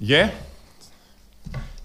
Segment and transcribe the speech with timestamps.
[0.00, 0.30] Ja,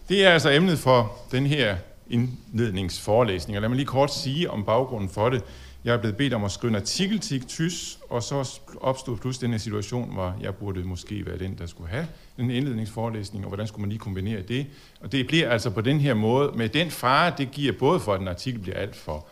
[0.09, 1.77] det er altså emnet for den her
[2.09, 3.57] indledningsforelæsning.
[3.57, 5.43] Og lad mig lige kort sige om baggrunden for det.
[5.83, 9.47] Jeg er blevet bedt om at skrive en artikel til TYS, og så opstod pludselig
[9.47, 12.07] den her situation, hvor jeg burde måske være den, der skulle have
[12.37, 14.67] den indledningsforelæsning, og hvordan skulle man lige kombinere det.
[15.01, 18.13] Og det bliver altså på den her måde, med den fare, det giver både for,
[18.13, 19.27] at en artikel bliver alt for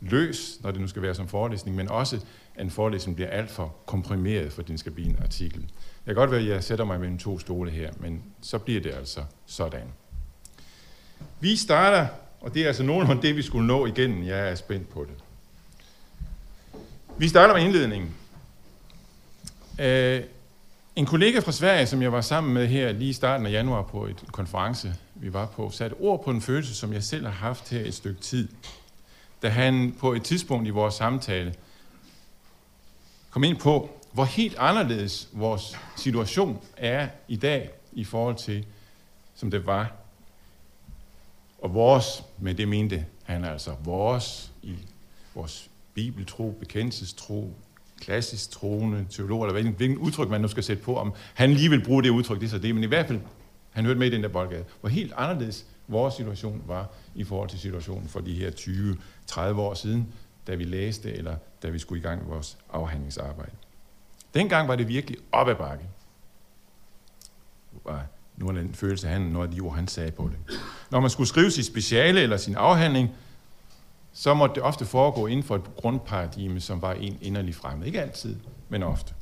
[0.00, 2.20] løs, når det nu skal være som forelæsning, men også,
[2.54, 5.64] at en forelæsning bliver alt for komprimeret, for den skal blive en artikel.
[6.06, 8.80] Jeg kan godt være, at jeg sætter mig mellem to stole her, men så bliver
[8.80, 9.86] det altså sådan.
[11.40, 12.06] Vi starter,
[12.40, 14.26] og det er altså nogenlunde det, vi skulle nå igen.
[14.26, 15.24] Jeg er spændt på det.
[17.18, 18.14] Vi starter med indledningen.
[19.78, 20.24] Uh,
[20.96, 23.82] en kollega fra Sverige, som jeg var sammen med her lige i starten af januar
[23.82, 27.32] på et konference, vi var på, satte ord på en følelse, som jeg selv har
[27.32, 28.48] haft her et stykke tid.
[29.42, 31.54] Da han på et tidspunkt i vores samtale
[33.30, 38.66] kom ind på, hvor helt anderledes vores situation er i dag i forhold til,
[39.34, 39.92] som det var.
[41.58, 44.74] Og vores, med det mente han altså vores i
[45.34, 47.54] vores bibeltro, bekendelsestro,
[48.00, 51.70] klassisk troende, teolog, eller hvilken, hvilken udtryk man nu skal sætte på, om han lige
[51.70, 53.20] vil bruge det udtryk, det er så det, men i hvert fald,
[53.70, 57.48] han hørte med i den der boldgade, hvor helt anderledes vores situation var i forhold
[57.48, 58.50] til situationen for de her
[59.30, 60.12] 20-30 år siden,
[60.46, 63.52] da vi læste, eller da vi skulle i gang med vores afhandlingsarbejde.
[64.34, 65.84] Dengang var det virkelig op ad bakke.
[67.72, 70.60] Nu var nu den følelse, han, når de ord, han sagde på det.
[70.90, 73.10] Når man skulle skrive sit speciale eller sin afhandling,
[74.12, 77.86] så måtte det ofte foregå inden for et grundparadigme, som var en inderlig fremmed.
[77.86, 78.36] Ikke altid,
[78.68, 79.14] men ofte.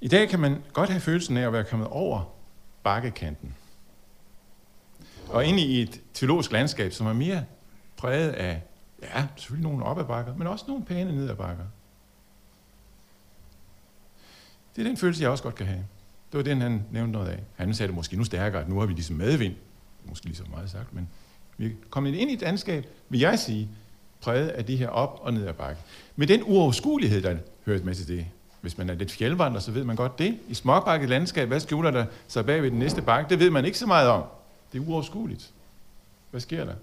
[0.00, 2.32] I dag kan man godt have følelsen af at være kommet over
[2.82, 3.54] bakkekanten.
[5.28, 7.44] Og ind i et teologisk landskab, som er mere
[7.96, 8.62] præget af,
[9.02, 11.64] ja, selvfølgelig nogle op ad bakker, men også nogle pæne ned ad bakker.
[14.76, 15.84] Det er den følelse, jeg også godt kan have.
[16.32, 17.38] Det var den, han nævnte noget af.
[17.56, 19.54] Han sagde det måske nu stærkere, at nu har vi ligesom medvind.
[20.04, 21.08] Måske lige så meget sagt, men
[21.56, 23.68] vi er kommet ind i et landskab, vil jeg sige,
[24.20, 25.80] præget af det her op- og ned ad bakke.
[26.16, 27.36] Med den uoverskuelighed, der
[27.66, 28.26] hører med til det.
[28.60, 30.38] Hvis man er lidt fjeldvandrer, så ved man godt det.
[30.48, 33.30] I småbakket landskab, hvad skjuler der sig bag ved den næste bakke?
[33.30, 34.22] Det ved man ikke så meget om.
[34.72, 35.50] Det er uoverskueligt.
[36.30, 36.74] Hvad sker der?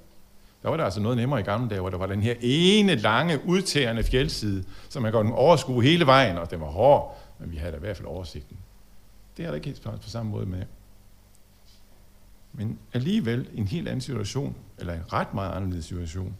[0.63, 2.95] Der var der altså noget nemmere i gamle dage, hvor der var den her ene
[2.95, 7.57] lange, udtærende fjeldside, som man kunne overskue hele vejen, og den var hård, men vi
[7.57, 8.57] havde da i hvert fald oversigten.
[9.37, 10.63] Det er der ikke helt på samme måde med.
[12.53, 16.37] Men alligevel en helt anden situation, eller en ret meget anderledes situation,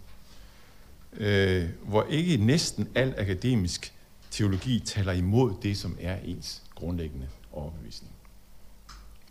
[1.14, 3.94] øh, hvor ikke næsten al akademisk
[4.32, 8.14] teologi taler imod det, som er ens grundlæggende overbevisning.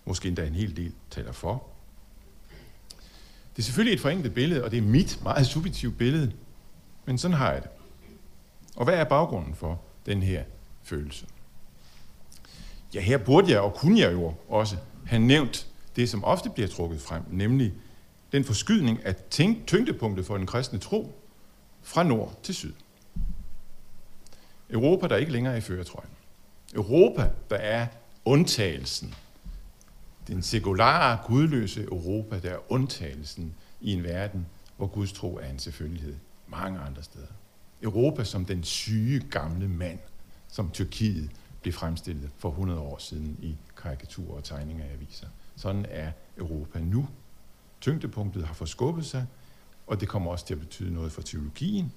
[0.04, 1.66] Måske endda en hel del taler for.
[3.56, 6.32] Det er selvfølgelig et forenklet billede, og det er mit meget subjektive billede,
[7.04, 7.70] men sådan har jeg det.
[8.76, 10.44] Og hvad er baggrunden for den her
[10.82, 11.26] følelse?
[12.94, 14.76] Ja, her burde jeg og kunne jeg jo også
[15.06, 15.66] have nævnt
[15.96, 17.72] det, som ofte bliver trukket frem, nemlig
[18.32, 21.14] den forskydning af tænk- tyngdepunktet for den kristne tro
[21.82, 22.72] fra nord til syd.
[24.70, 26.10] Europa, der ikke længere er i føretrøjen.
[26.74, 27.86] Europa, der er
[28.24, 29.14] undtagelsen.
[30.26, 35.58] Den sekulare, gudløse Europa, der er undtagelsen i en verden, hvor Guds tro er en
[35.58, 36.14] selvfølgelighed
[36.48, 37.26] mange andre steder.
[37.82, 39.98] Europa som den syge gamle mand,
[40.48, 41.30] som Tyrkiet
[41.62, 45.26] blev fremstillet for 100 år siden i karikaturer og tegninger af aviser.
[45.56, 47.08] Sådan er Europa nu.
[47.80, 49.26] Tyngdepunktet har forskubbet sig,
[49.86, 51.92] og det kommer også til at betyde noget for teologien.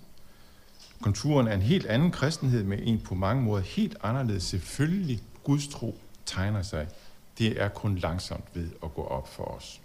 [1.01, 5.99] Konturen er en helt anden kristenhed med en på mange måder helt anderledes selvfølgelig gudstro
[6.25, 6.87] tegner sig.
[7.37, 9.81] Det er kun langsomt ved at gå op for os.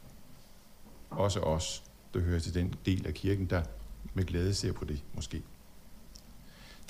[1.10, 1.82] Også os,
[2.14, 3.62] der hører til den del af kirken, der
[4.14, 5.42] med glæde ser på det måske.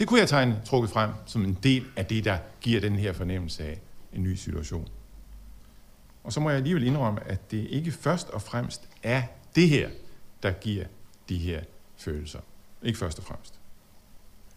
[0.00, 3.12] Det kunne jeg tegne trukket frem som en del af det, der giver den her
[3.12, 3.81] fornemmelse af
[4.12, 4.88] en ny situation.
[6.25, 9.22] Og så må jeg alligevel indrømme, at det ikke først og fremmest er
[9.55, 9.91] det her,
[10.43, 10.84] der giver
[11.28, 11.62] de her
[11.97, 12.41] følelser.
[12.83, 13.55] Ikke først og fremmest.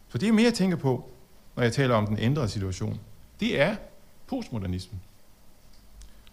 [0.07, 1.11] For det jeg mere, tænker på,
[1.55, 2.99] når jeg taler om den ændrede situation.
[3.39, 3.75] Det er
[4.27, 5.01] postmodernismen.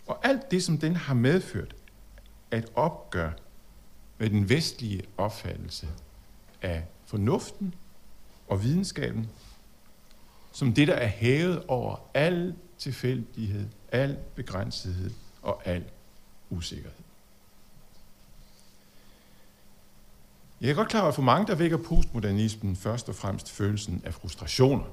[0.07, 1.75] Og alt det, som den har medført,
[2.51, 3.31] at opgør
[4.19, 5.89] med den vestlige opfattelse
[6.63, 7.75] af fornuften
[8.51, 9.31] og videnskaben,
[10.53, 15.11] som det, der er hævet over al tilfældighed, al begrænsethed
[15.43, 15.85] og al
[16.51, 16.99] usikkerhed.
[20.61, 24.03] Jeg er godt klar over, at for mange, der vækker postmodernismen først og fremmest følelsen
[24.05, 24.85] af frustrationer.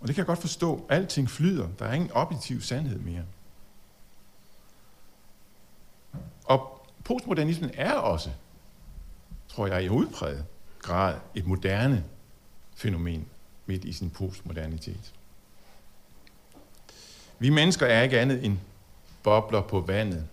[0.00, 0.86] Og det kan jeg godt forstå.
[0.88, 1.68] Alting flyder.
[1.78, 3.24] Der er ingen objektiv sandhed mere.
[6.44, 8.30] Og postmodernismen er også,
[9.48, 10.46] tror jeg, i udpræget
[10.86, 12.04] grad et moderne
[12.76, 13.26] fænomen
[13.66, 15.12] midt i sin postmodernitet.
[17.38, 18.58] Vi mennesker er ikke andet end
[19.22, 20.26] bobler på vandet.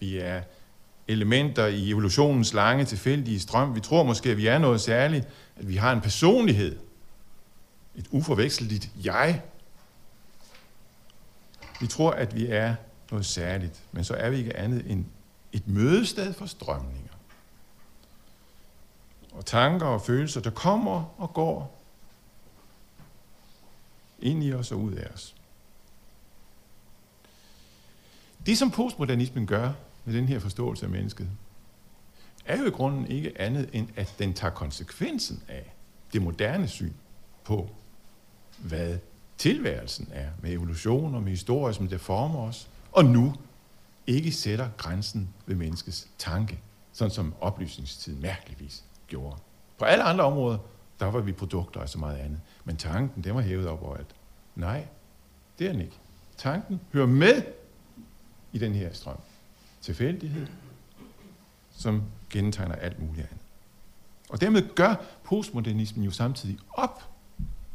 [0.00, 0.42] Vi er
[1.08, 3.74] elementer i evolutionens lange tilfældige strøm.
[3.74, 6.78] Vi tror måske, at vi er noget særligt, at vi har en personlighed,
[7.94, 9.42] et uforvekseligt jeg.
[11.80, 12.74] Vi tror, at vi er
[13.10, 15.04] noget særligt, men så er vi ikke andet end
[15.52, 17.11] et mødested for strømninger.
[19.32, 21.78] Og tanker og følelser, der kommer og går
[24.18, 25.34] ind i os og ud af os.
[28.46, 29.72] Det, som postmodernismen gør
[30.04, 31.28] med den her forståelse af mennesket,
[32.44, 35.74] er jo i grunden ikke andet end, at den tager konsekvensen af
[36.12, 36.92] det moderne syn
[37.44, 37.70] på,
[38.58, 38.98] hvad
[39.38, 43.34] tilværelsen er, med evolution og med historie, som det former os, og nu
[44.06, 46.60] ikke sætter grænsen ved menneskets tanke,
[46.92, 49.36] sådan som oplysningstiden mærkeligvis gjorde.
[49.78, 50.58] På alle andre områder,
[51.00, 52.40] der var vi produkter og så meget andet.
[52.64, 54.14] Men tanken, den var hævet op over alt.
[54.56, 54.86] Nej,
[55.58, 55.98] det er den ikke.
[56.36, 57.42] Tanken hører med
[58.52, 59.16] i den her strøm.
[59.80, 60.46] Tilfældighed,
[61.70, 63.44] som gentegner alt muligt andet.
[64.30, 64.94] Og dermed gør
[65.24, 67.02] postmodernismen jo samtidig op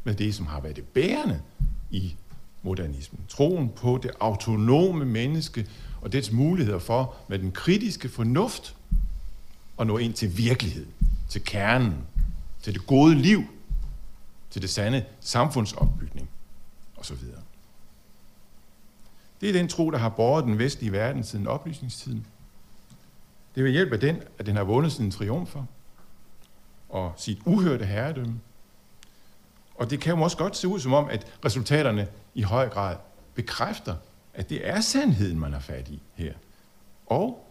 [0.04, 1.42] med det, som har været det bærende
[1.90, 2.16] i
[2.62, 3.20] modernismen.
[3.28, 5.68] Troen på det autonome menneske
[6.00, 8.76] og dets muligheder for med den kritiske fornuft
[9.78, 10.92] at nå ind til virkeligheden
[11.28, 12.06] til kernen,
[12.62, 13.42] til det gode liv,
[14.50, 16.30] til det sande samfundsopbygning
[16.96, 17.16] osv.
[19.40, 22.26] Det er den tro, der har båret den vestlige verden siden oplysningstiden.
[23.54, 25.64] Det er ved hjælp af den, at den har vundet sine triumfer
[26.88, 28.40] og sit uhørte herredømme.
[29.74, 32.96] Og det kan jo også godt se ud som om, at resultaterne i høj grad
[33.34, 33.96] bekræfter,
[34.34, 36.34] at det er sandheden, man har fat i her.
[37.06, 37.48] Og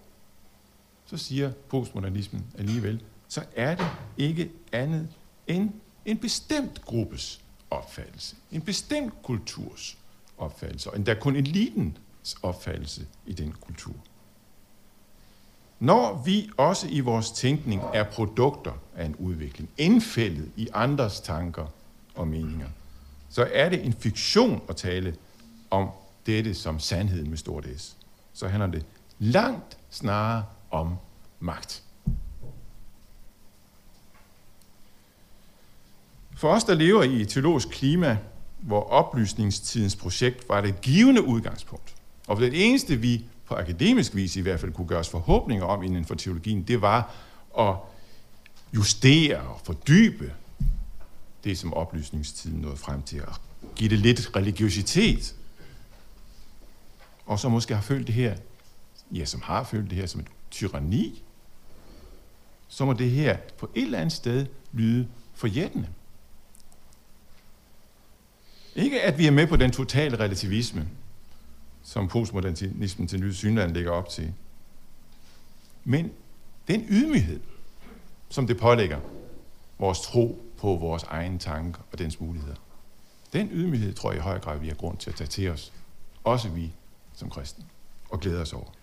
[1.06, 3.88] så siger postmodernismen alligevel, så er det
[4.18, 5.08] ikke andet
[5.48, 5.70] end
[6.06, 9.98] en bestemt gruppes opfattelse, en bestemt kulturs
[10.38, 13.96] opfattelse, og endda kun elitens opfattelse i den kultur.
[15.80, 21.66] Når vi også i vores tænkning er produkter af en udvikling, indfældet i andres tanker
[22.16, 22.70] og meninger,
[23.30, 25.16] så er det en fiktion at tale
[25.70, 25.90] om
[26.26, 27.98] dette som sandheden med stort S.
[28.34, 28.86] Så handler det
[29.20, 30.96] langt snarere om
[31.40, 31.84] magt.
[36.38, 38.18] For os, der lever i et teologisk klima,
[38.60, 41.96] hvor oplysningstidens projekt var det givende udgangspunkt,
[42.28, 45.84] og det eneste, vi på akademisk vis i hvert fald kunne gøre os forhåbninger om
[45.84, 47.14] inden for teologien, det var
[47.60, 47.76] at
[48.76, 50.34] justere og fordybe
[51.44, 53.42] det, som oplysningstiden nåede frem til, at
[53.76, 55.36] give det lidt religiøsitet,
[57.26, 58.36] og som måske har følt det her,
[59.12, 61.24] ja, som har følt det her som et tyranni,
[62.68, 65.88] så må det her på et eller andet sted lyde forjættende.
[68.78, 70.88] Ikke at vi er med på den totale relativisme,
[71.84, 74.34] som postmodernismen til nye synland ligger op til,
[75.84, 76.12] men
[76.68, 77.40] den ydmyghed,
[78.30, 79.00] som det pålægger
[79.80, 82.56] vores tro på vores egen tanker og dens muligheder.
[83.34, 85.74] Den ydmyghed tror jeg i høj grad, vi har grund til at tage til os.
[86.24, 86.74] Også vi
[87.16, 87.66] som kristne.
[88.10, 88.74] Og glæde os over.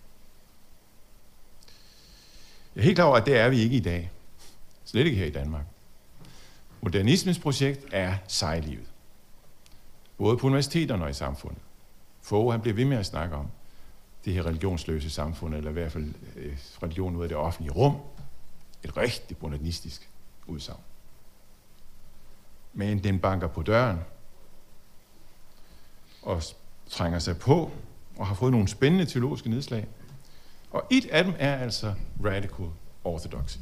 [2.74, 4.10] Jeg er helt klar over, at det er vi ikke i dag.
[4.84, 5.64] Slet ikke her i Danmark.
[6.80, 8.93] Modernismens projekt er sejlivet.
[10.18, 11.62] Både på universiteterne og i samfundet.
[12.22, 13.46] Få han bliver ved med at snakke om
[14.24, 17.96] det her religionsløse samfund, eller i hvert fald øh, religion ud af det offentlige rum.
[18.82, 20.08] Et rigtig modernistisk
[20.46, 20.80] udsagn.
[22.72, 23.98] Men den banker på døren
[26.22, 26.42] og
[26.90, 27.70] trænger sig på
[28.16, 29.86] og har fået nogle spændende teologiske nedslag.
[30.70, 32.66] Og et af dem er altså radical
[33.04, 33.56] orthodoxy.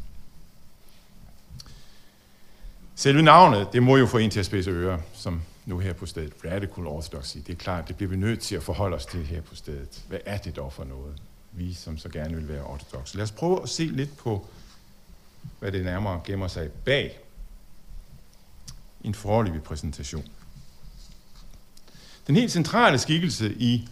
[2.94, 6.06] Selve navnet, det må jo få en til at spidse ører, som nu her på
[6.06, 6.32] stedet.
[6.44, 7.36] Radical orthodoxy.
[7.36, 10.04] Det er klart, det bliver vi nødt til at forholde os til her på stedet.
[10.08, 11.22] Hvad er det dog for noget?
[11.52, 13.16] Vi, som så gerne vil være ortodoxe.
[13.16, 14.46] Lad os prøve at se lidt på,
[15.58, 17.18] hvad det nærmere gemmer sig bag
[19.04, 20.24] en foreløbig præsentation.
[22.26, 23.88] Den helt centrale skikkelse i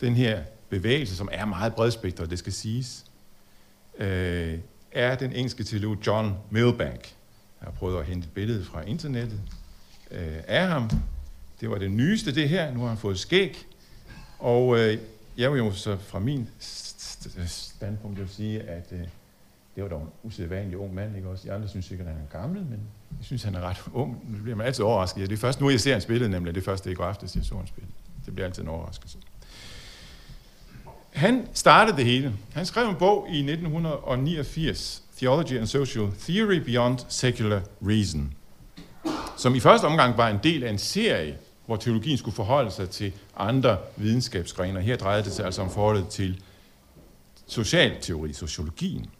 [0.00, 3.04] den her bevægelse, som er meget bredspektret, det skal siges,
[3.98, 4.58] øh,
[4.92, 7.14] er den engelske teolog John Milbank.
[7.60, 9.40] Jeg har prøvet at hente et billede fra internettet
[10.10, 10.90] øh, af ham.
[11.60, 12.74] Det var det nyeste, det her.
[12.74, 13.66] Nu har han fået skæg.
[14.38, 14.98] Og øh,
[15.38, 16.48] jeg vil jo så fra min
[17.46, 18.98] standpunkt jo sige, at øh,
[19.74, 21.48] det var dog en usædvanlig ung mand, ikke også?
[21.48, 22.80] De andre synes sikkert, at han er gammel, men
[23.18, 24.24] jeg synes, han er ret ung.
[24.28, 25.30] Nu bliver man altid overrasket.
[25.30, 27.44] Det er først nu, jeg ser han spillet, nemlig det første i går aftes, jeg
[27.44, 27.92] så hans spillet.
[28.26, 29.18] Det bliver altid en overraskelse.
[31.12, 32.34] Han startede det hele.
[32.52, 38.34] Han skrev en bog i 1989, Theology and Social Theory Beyond Secular Reason,
[39.40, 42.90] som i første omgang var en del af en serie hvor teologien skulle forholde sig
[42.90, 44.80] til andre videnskabsgrene.
[44.80, 46.42] Her drejede det sig altså om forholdet til
[47.46, 49.10] socialteori, sociologien.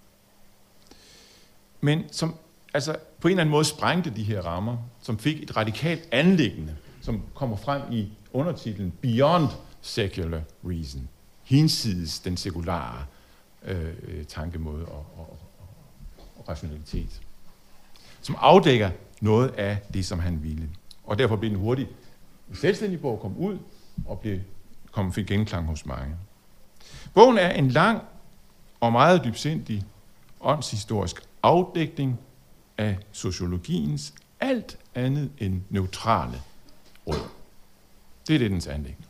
[1.81, 2.35] Men som
[2.75, 6.77] altså på en eller anden måde sprængte de her rammer, som fik et radikalt anlæggende,
[7.03, 9.49] som kommer frem i undertitlen Beyond
[9.81, 11.09] Secular Reason,
[11.43, 13.05] hinsides den sekulære
[13.65, 15.69] øh, tankemåde og, og, og,
[16.39, 17.21] og rationalitet,
[18.21, 20.69] som afdækker noget af det, som han ville.
[21.05, 21.89] Og derfor blev den hurtigt
[22.51, 23.59] en selvstændig bog, kom ud
[24.07, 24.39] og blev,
[24.93, 26.17] kom, fik genklang hos mange.
[27.15, 28.03] Bogen er en lang
[28.81, 29.85] og meget dybsindig
[30.41, 32.19] åndshistorisk afdækning
[32.79, 36.43] af sociologiens alt andet end neutrale
[37.07, 37.29] råd.
[38.29, 39.09] Det er det, dens anlæggende.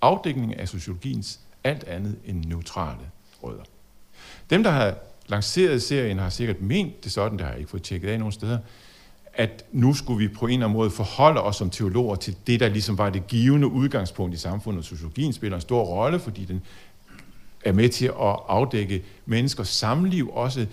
[0.00, 3.10] Afdækning af sociologiens alt andet end neutrale
[3.42, 3.64] rødder.
[4.50, 4.94] Dem, der har
[5.26, 8.32] lanceret serien, har sikkert ment det sådan, det har jeg ikke fået tjekket af nogen
[8.32, 8.58] steder,
[9.36, 12.60] at nu skulle vi på en eller anden måde forholde os som teologer til det,
[12.60, 14.84] der ligesom var det givende udgangspunkt i samfundet.
[14.84, 16.62] Sociologien spiller en stor rolle, fordi den
[17.64, 20.66] er med til at afdække menneskers samliv, også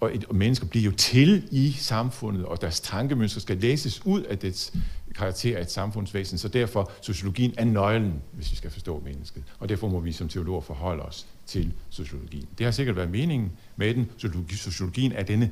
[0.00, 4.22] og, et, og mennesker bliver jo til i samfundet, og deres tankemønstre skal læses ud
[4.22, 4.72] af dets
[5.14, 9.42] karakter af et samfundsvæsen, så derfor sociologien er nøglen, hvis vi skal forstå mennesket.
[9.58, 12.46] Og derfor må vi som teologer forholde os til sociologien.
[12.58, 14.10] Det har sikkert været meningen med den.
[14.50, 15.50] Sociologien er denne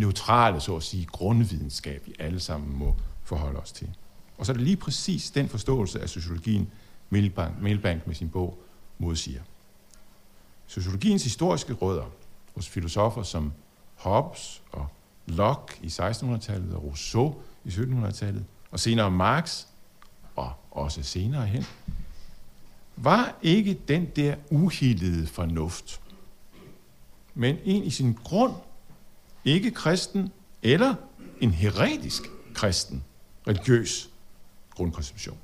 [0.00, 3.88] neutrale, så at sige, grundvidenskab, vi alle sammen må forholde os til.
[4.38, 6.70] Og så er det lige præcis den forståelse af sociologien,
[7.10, 8.58] Milbank, Milbank med sin bog
[8.98, 9.42] modsiger.
[10.66, 12.04] Sociologiens historiske rødder
[12.54, 13.52] hos filosofer som
[13.94, 14.86] Hobbes og
[15.26, 19.64] Locke i 1600-tallet og Rousseau i 1700-tallet, og senere Marx,
[20.36, 21.64] og også senere hen,
[22.96, 26.00] var ikke den der uhildede fornuft,
[27.34, 28.52] men en i sin grund
[29.44, 30.32] ikke kristen
[30.62, 30.94] eller
[31.40, 32.22] en heretisk
[32.54, 33.04] kristen
[33.46, 34.10] religiøs
[34.70, 35.38] grundkonception.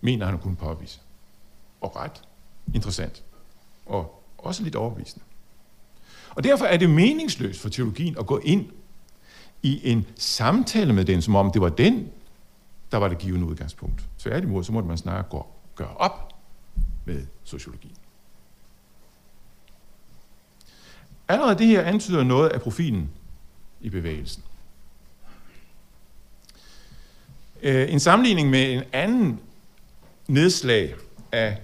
[0.00, 1.00] Mener han kunne påvise.
[1.80, 2.22] Og ret
[2.74, 3.22] interessant.
[3.86, 5.24] Og også lidt overbevisende.
[6.30, 8.70] Og derfor er det meningsløst for teologien at gå ind
[9.62, 12.08] i en samtale med den, som om det var den,
[12.92, 14.08] der var det givende udgangspunkt.
[14.18, 16.32] Tværtimod, så måtte man snarere gå, gøre op
[17.04, 17.96] med sociologien.
[21.28, 23.10] Allerede det her antyder noget af profilen
[23.80, 24.42] i bevægelsen.
[27.62, 29.40] Øh, en sammenligning med en anden
[30.28, 30.94] nedslag
[31.32, 31.58] af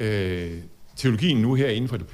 [0.00, 0.62] øh,
[0.96, 2.06] teologien nu her inden for det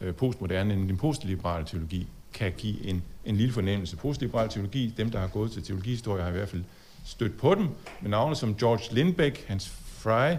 [0.00, 3.96] øh, postmoderne, den postliberale teologi, kan give en, en lille fornemmelse.
[3.96, 6.64] Postliberal teologi, dem der har gået til teologihistorie, har i hvert fald
[7.04, 7.68] stødt på dem,
[8.00, 10.36] med navne som George Lindbeck, Hans Frey,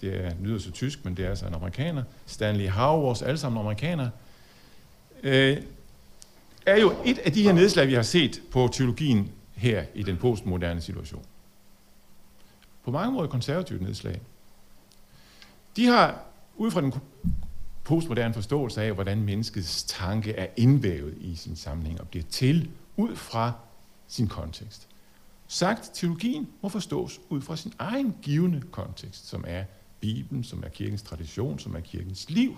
[0.00, 3.60] det er, lyder så tysk, men det er altså en amerikaner, Stanley Hauers, alle sammen
[3.60, 4.10] amerikanere,
[5.24, 5.62] øh,
[6.66, 10.16] er jo et af de her nedslag, vi har set på teologien her i den
[10.16, 11.24] postmoderne situation.
[12.84, 14.20] På mange måder konservativt nedslag.
[15.76, 16.24] De har,
[16.56, 16.94] ud fra den
[17.84, 23.16] postmoderne forståelse af, hvordan menneskets tanke er indvævet i sin sammenhæng og bliver til ud
[23.16, 23.52] fra
[24.08, 24.88] sin kontekst.
[25.48, 29.64] Sagt, teologien må forstås ud fra sin egen givende kontekst, som er
[30.00, 32.56] Bibelen, som er kirkens tradition, som er kirkens liv.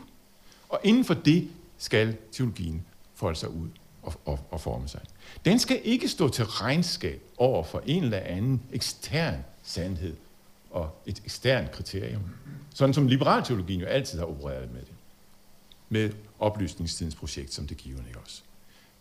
[0.68, 3.68] Og inden for det skal teologien folde sig ud
[4.02, 5.00] og, og, og forme sig.
[5.45, 10.16] Den skal ikke stå til regnskab over for en eller anden ekstern sandhed
[10.71, 12.23] og et eksternt kriterium.
[12.75, 14.92] Sådan som liberalteologien jo altid har opereret med det.
[15.88, 18.42] Med oplysningstidens projekt som det givende ikke også.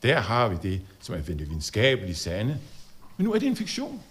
[0.04, 2.60] Der har vi det, som er det videnskabelige sande.
[3.18, 4.02] Men nu er det en fiktion.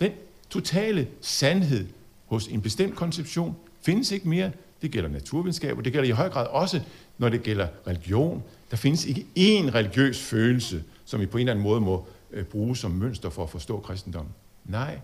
[0.00, 0.12] Den
[0.50, 1.88] totale sandhed
[2.26, 4.52] hos en bestemt konception findes ikke mere.
[4.82, 6.80] Det gælder naturvidenskab, og det gælder i høj grad også,
[7.18, 8.42] når det gælder religion.
[8.70, 12.44] Der findes ikke én religiøs følelse, som vi på en eller anden måde må øh,
[12.44, 14.34] bruge som mønster for at forstå kristendommen.
[14.64, 15.00] Nej,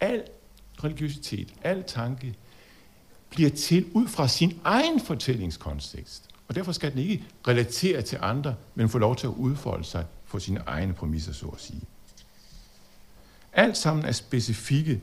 [0.00, 0.22] al
[0.84, 2.34] religiøsitet, al tanke,
[3.30, 6.28] bliver til ud fra sin egen fortællingskontekst.
[6.48, 10.04] Og derfor skal den ikke relatere til andre, men få lov til at udfolde sig
[10.30, 11.80] på sine egne præmisser, så at sige.
[13.52, 15.00] Alt sammen er specifikke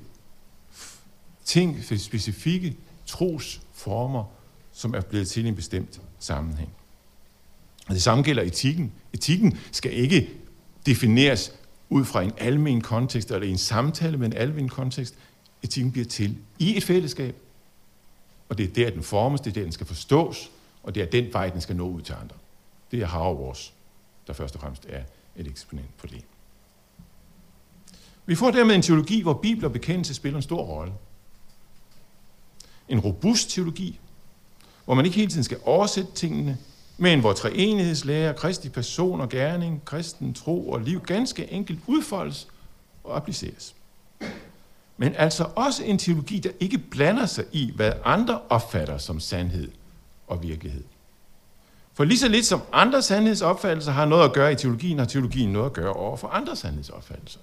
[1.45, 4.24] ting, specifikke tros former,
[4.72, 6.70] som er blevet til i en bestemt sammenhæng.
[7.88, 8.94] Og det samme gælder etikken.
[9.13, 10.29] Etikken skal ikke
[10.86, 11.51] defineres
[11.89, 15.15] ud fra en almen kontekst eller en samtale med en almen kontekst.
[15.63, 17.36] Etikken bliver til i et fællesskab.
[18.50, 20.51] Og det er der, den formes, det er der, den skal forstås,
[20.84, 22.36] og det er den vej, den skal nå ud til andre.
[22.91, 23.74] Det er Hauers,
[24.27, 25.03] der først og fremmest er
[25.36, 26.24] et eksponent på det.
[28.25, 30.94] Vi får dermed en teologi, hvor Bibel og bekendelse spiller en stor rolle.
[32.89, 34.00] En robust teologi,
[34.86, 36.58] hvor man ikke hele tiden skal oversætte tingene,
[36.98, 42.48] men hvor treenighedslære, kristi person og gerning, kristen tro og liv ganske enkelt udfoldes
[43.04, 43.75] og appliceres.
[44.98, 49.72] men altså også en teologi, der ikke blander sig i, hvad andre opfatter som sandhed
[50.27, 50.84] og virkelighed.
[51.94, 55.54] For lige så lidt som andre sandhedsopfattelser har noget at gøre i teologien, har teologien
[55.54, 57.39] noget at gøre over for andre sandhedsopfattelser.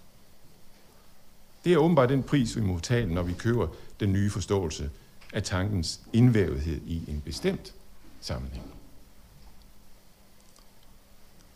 [1.65, 3.67] Det er åbenbart den pris, vi må betale, når vi køber
[4.01, 4.91] den nye forståelse
[5.33, 7.75] af tankens indvævethed i en bestemt
[8.21, 8.65] sammenhæng.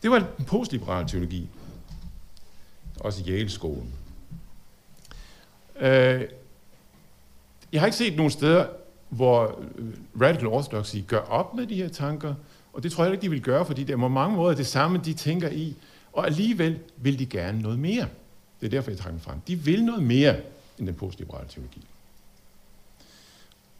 [0.03, 1.49] Det var en postliberal teologi,
[3.01, 3.93] også i Yale-skolen.
[5.81, 6.25] Øh,
[7.73, 8.67] jeg har ikke set nogen steder,
[9.09, 12.35] hvor øh, Radical Orthodoxy gør op med de her tanker,
[12.73, 14.67] og det tror jeg ikke, de vil gøre, fordi det er på mange måder det
[14.67, 15.77] samme, de tænker i,
[16.13, 18.09] og alligevel vil de gerne noget mere.
[18.61, 19.41] Det er derfor, jeg trækker frem.
[19.41, 20.41] De vil noget mere
[20.79, 21.87] end den postliberale teologi.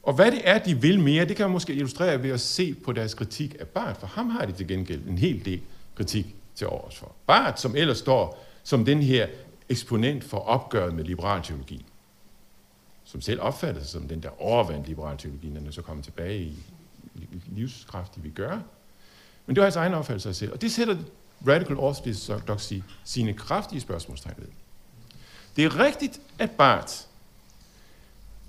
[0.07, 2.75] Og hvad det er, de vil mere, det kan man måske illustrere ved at se
[2.75, 5.61] på deres kritik af Barth, for ham har de til gengæld en hel del
[5.95, 7.13] kritik til overs for.
[7.27, 9.27] Bart, som ellers står som den her
[9.69, 11.85] eksponent for opgøret med liberal teologi,
[13.05, 16.41] som selv opfatter sig som den der overvandt liberal teologi, når den så kommer tilbage
[16.41, 16.55] i
[17.47, 18.59] livskraft, vi gør.
[19.47, 20.53] Men det var hans egen opfattelse af sig selv.
[20.53, 20.97] Og det sætter
[21.49, 24.49] Radical Orthodoxy sine kraftige spørgsmålstegn ved.
[25.57, 26.95] Det er rigtigt, at Barth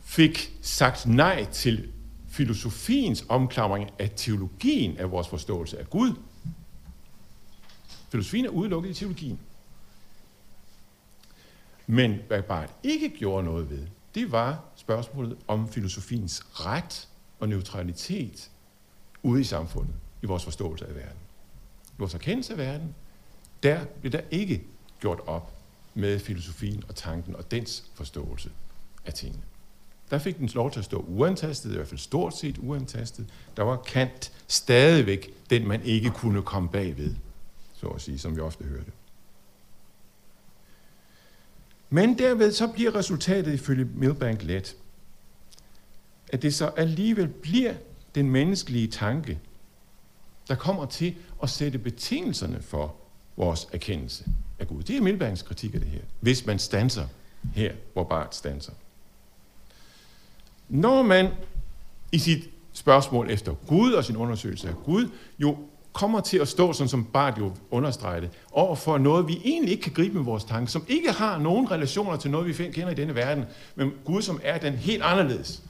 [0.07, 1.91] fik sagt nej til
[2.29, 6.13] filosofiens omklamring af teologien af vores forståelse af Gud.
[8.09, 9.39] Filosofien er udelukket i teologien.
[11.87, 17.07] Men hvad Barth ikke gjorde noget ved, det var spørgsmålet om filosofiens ret
[17.39, 18.49] og neutralitet
[19.23, 21.19] ude i samfundet, i vores forståelse af verden.
[21.89, 22.95] I vores erkendelse af verden,
[23.63, 24.63] der blev der ikke
[24.99, 25.57] gjort op
[25.93, 28.49] med filosofien og tanken og dens forståelse
[29.05, 29.43] af tingene.
[30.11, 33.25] Der fik den lov til at stå uantastet, i hvert fald stort set uantastet.
[33.57, 37.15] Der var Kant stadigvæk den, man ikke kunne komme bagved,
[37.73, 38.91] så at sige, som vi ofte hørte.
[41.89, 44.75] Men derved så bliver resultatet ifølge Milbank let,
[46.29, 47.73] at det så alligevel bliver
[48.15, 49.39] den menneskelige tanke,
[50.47, 52.95] der kommer til at sætte betingelserne for
[53.35, 54.25] vores erkendelse
[54.59, 54.83] af Gud.
[54.83, 57.07] Det er Milbanks kritik af det her, hvis man stanser
[57.53, 58.73] her, hvor Bart stanser.
[60.69, 61.29] Når man
[62.11, 65.57] i sit spørgsmål efter Gud og sin undersøgelse af Gud, jo
[65.93, 69.71] kommer til at stå, sådan som Bart jo understreger det, over for noget, vi egentlig
[69.71, 72.89] ikke kan gribe med vores tanke, som ikke har nogen relationer til noget, vi kender
[72.89, 75.63] i denne verden, men Gud, som er den helt anderledes.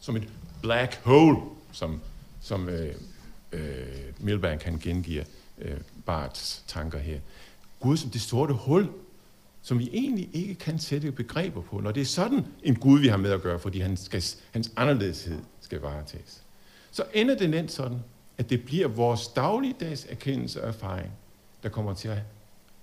[0.00, 0.28] Som et
[0.62, 1.36] black hole,
[1.72, 2.00] som,
[2.40, 2.94] som øh,
[3.52, 3.60] øh,
[4.18, 5.24] Milbank kan gengive
[5.58, 7.18] øh, Barts tanker her.
[7.80, 8.88] Gud som det sorte hul,
[9.68, 13.08] som vi egentlig ikke kan sætte begreber på, når det er sådan en Gud, vi
[13.08, 16.42] har med at gøre, fordi han skal, hans anderledeshed skal varetages.
[16.90, 17.98] Så ender det nemt sådan,
[18.38, 21.12] at det bliver vores dagligdags erkendelse og erfaring,
[21.62, 22.18] der kommer til at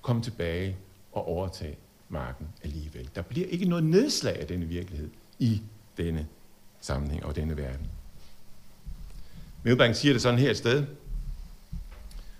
[0.01, 0.77] komme tilbage
[1.11, 1.75] og overtage
[2.09, 3.09] marken alligevel.
[3.15, 5.61] Der bliver ikke noget nedslag af denne virkelighed i
[5.97, 6.27] denne
[6.81, 7.87] sammenhæng og denne verden.
[9.63, 10.85] Milbank siger det sådan her et sted.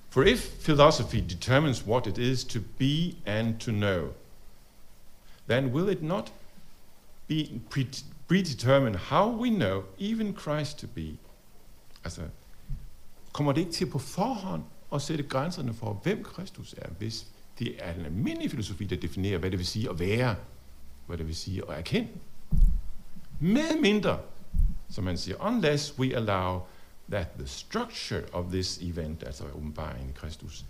[0.10, 4.08] For if philosophy determines what it is to be and to know,
[5.50, 6.34] then will it not
[7.28, 7.62] be
[8.28, 11.18] predetermined how we know even Christ to be?
[12.04, 12.22] Altså,
[13.34, 17.28] kommer det ikke til på forhånd at sætte grænserne for, hvem Kristus er, hvis
[17.60, 20.36] det er en almindelige filosofi, der definerer, hvad det vil sige at være,
[21.08, 22.10] hvad det vil sige at erkende.
[23.40, 24.20] Med mindre,
[24.90, 26.62] som man siger, unless we allow
[27.10, 30.66] that the structure of this event, altså åbenbaringen i Kristus,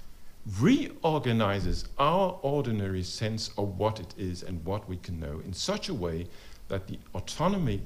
[0.46, 5.90] reorganizes our ordinary sense of what it is and what we can know in such
[5.90, 6.28] a way
[6.70, 7.80] that the autonomy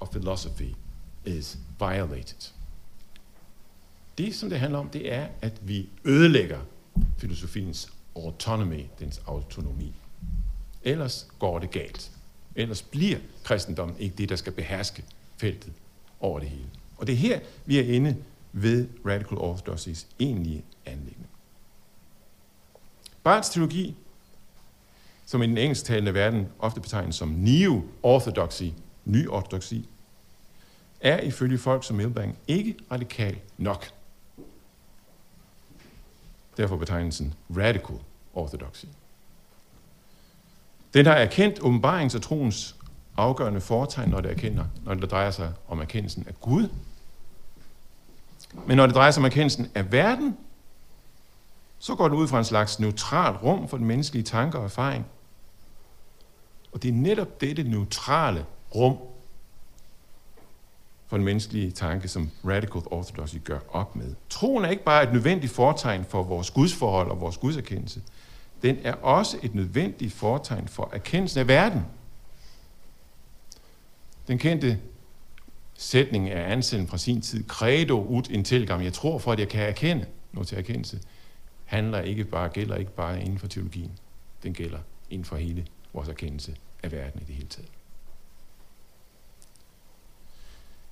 [0.00, 0.76] of philosophy
[1.24, 2.52] is violated.
[4.18, 6.60] Det, som det handler om, det er, at vi ødelægger
[7.18, 9.92] filosofiens autonomy, dens autonomi.
[10.82, 12.10] Ellers går det galt.
[12.54, 15.04] Ellers bliver kristendommen ikke det, der skal beherske
[15.36, 15.72] feltet
[16.20, 16.70] over det hele.
[16.96, 18.16] Og det er her, vi er inde
[18.52, 21.29] ved Radical Orthodoxys egentlige anlæggende.
[23.22, 23.96] Barths teologi,
[25.26, 28.70] som i den engelsktalende verden ofte betegnes som neo-orthodoxy,
[29.04, 29.88] ny ortodoxi,
[31.00, 33.86] er ifølge folk som Milbank ikke radikal nok.
[36.56, 37.96] Derfor betegnelsen radical
[38.34, 38.84] orthodoxy.
[40.94, 42.76] Den har erkendt åbenbarings- og troens
[43.16, 46.68] afgørende foretegn, når det, erkender, når det drejer sig om erkendelsen af Gud,
[48.66, 50.36] men når det drejer sig om erkendelsen af verden,
[51.80, 55.06] så går den ud fra en slags neutralt rum for den menneskelige tanke og erfaring.
[56.72, 58.96] Og det er netop dette neutrale rum
[61.06, 64.14] for den menneskelige tanke, som Radical Orthodoxy gør op med.
[64.28, 68.02] Troen er ikke bare et nødvendigt fortegn for vores gudsforhold og vores gudserkendelse.
[68.62, 71.86] Den er også et nødvendigt fortegn for erkendelsen af verden.
[74.28, 74.78] Den kendte
[75.74, 79.68] sætning af Anselm fra sin tid, credo ut intelligam, jeg tror for, at jeg kan
[79.68, 81.00] erkende, noget til erkendelse,
[81.70, 83.92] handler ikke bare, gælder ikke bare inden for teologien.
[84.42, 84.78] Den gælder
[85.10, 87.68] inden for hele vores erkendelse af verden i det hele taget.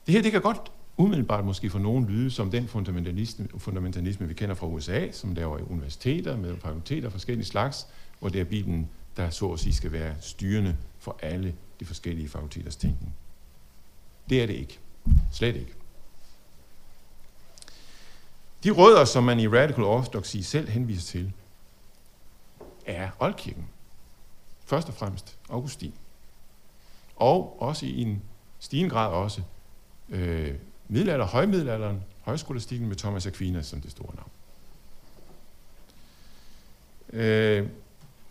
[0.06, 4.34] Det her, det kan godt umiddelbart måske for nogen lyde som den fundamentalisme, fundamentalisme, vi
[4.34, 7.86] kender fra USA, som laver universiteter med fakulteter af forskellige slags,
[8.18, 12.28] hvor det er Bibelen, der så at sige skal være styrende for alle de forskellige
[12.28, 13.14] fakulteters tænkning.
[14.30, 14.78] Det er det ikke.
[15.32, 15.77] Slet ikke.
[18.64, 21.32] De rødder, som man i Radical Orthodoxy selv henviser til,
[22.86, 23.68] er oldkirken.
[24.64, 25.94] Først og fremmest Augustin.
[27.16, 28.22] Og også i en
[28.58, 29.42] stigende grad også
[30.08, 30.54] øh,
[30.88, 34.30] middelalder, højmiddelalderen, højskolastikken med Thomas Aquinas som det store navn.
[37.12, 37.68] Øh,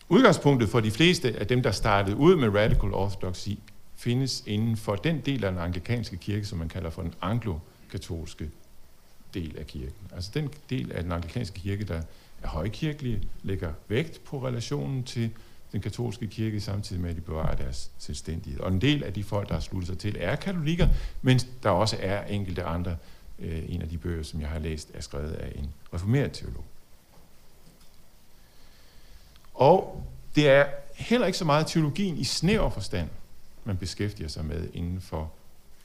[0.09, 3.49] udgangspunktet for de fleste af dem, der startede ud med Radical Orthodoxy,
[3.95, 8.49] findes inden for den del af den anglikanske kirke, som man kalder for den anglo-katolske
[9.41, 10.07] del af kirken.
[10.15, 12.01] Altså den del af den anglikanske kirke, der
[12.43, 15.31] er højkirkelig, lægger vægt på relationen til
[15.71, 18.59] den katolske kirke, samtidig med, at de bevarer deres selvstændighed.
[18.59, 20.87] Og en del af de folk, der har sluttet sig til, er katolikker,
[21.21, 22.97] men der også er enkelte andre.
[23.39, 26.63] Øh, en af de bøger, som jeg har læst, er skrevet af en reformeret teolog.
[29.53, 30.03] Og
[30.35, 33.09] det er heller ikke så meget teologien i snæver forstand,
[33.63, 35.31] man beskæftiger sig med inden for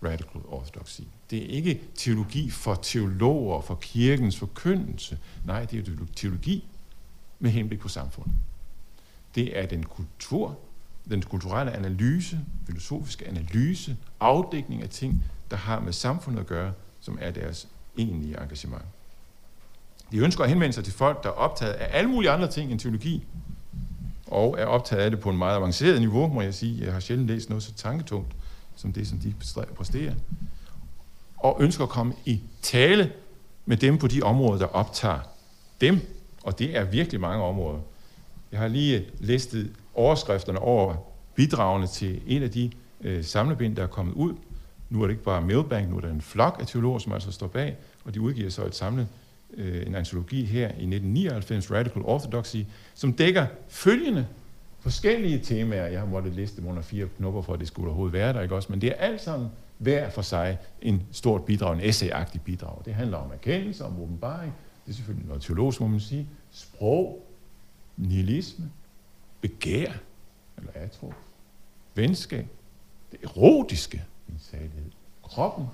[0.05, 1.01] radical orthodoxy.
[1.31, 5.19] Det er ikke teologi for teologer, for kirkens forkyndelse.
[5.45, 6.65] Nej, det er teologi
[7.39, 8.35] med henblik på samfundet.
[9.35, 10.59] Det er den kultur,
[11.11, 17.19] den kulturelle analyse, filosofiske analyse, afdækning af ting, der har med samfundet at gøre, som
[17.21, 18.85] er deres egentlige engagement.
[20.13, 22.71] De ønsker at henvende sig til folk, der er optaget af alle mulige andre ting
[22.71, 23.25] end teologi,
[24.27, 26.85] og er optaget af det på en meget avanceret niveau, må jeg sige.
[26.85, 28.33] Jeg har sjældent læst noget så tanketungt,
[28.77, 29.35] som det, som de
[29.75, 30.15] præsterer.
[31.37, 33.13] Og ønsker at komme i tale
[33.67, 35.19] med dem på de områder, der optager
[35.81, 36.01] dem.
[36.45, 37.79] Og det er virkelig mange områder.
[38.53, 40.95] Jeg har lige øh, listet overskrifterne over
[41.35, 44.35] bidragene til en af de øh, samlebind, der er kommet ud.
[44.91, 47.33] Nu er det ikke bare Milbank, nu er der en flok af teologer, som altså
[47.33, 49.09] står bag, og de udgiver så et samlet
[49.55, 52.57] øh, en antologi her i 1999, Radical Orthodoxy,
[52.95, 54.27] som dækker følgende
[54.83, 55.87] forskellige temaer.
[55.87, 58.41] Jeg har måttet liste dem under fire knopper, for at det skulle overhovedet være der,
[58.41, 58.73] ikke også?
[58.73, 62.83] Men det er alt sammen hver for sig en stort bidrag, en essayagtig bidrag.
[62.85, 64.53] Det handler om erkendelse, om åbenbaring,
[64.87, 67.27] det er selvfølgelig noget teologisk, må man sige, sprog,
[67.97, 68.71] nihilisme,
[69.41, 69.93] begær,
[70.59, 71.13] eller atro,
[71.95, 72.47] venskab,
[73.13, 74.91] det erotiske, en særlighed,
[75.23, 75.67] kroppen,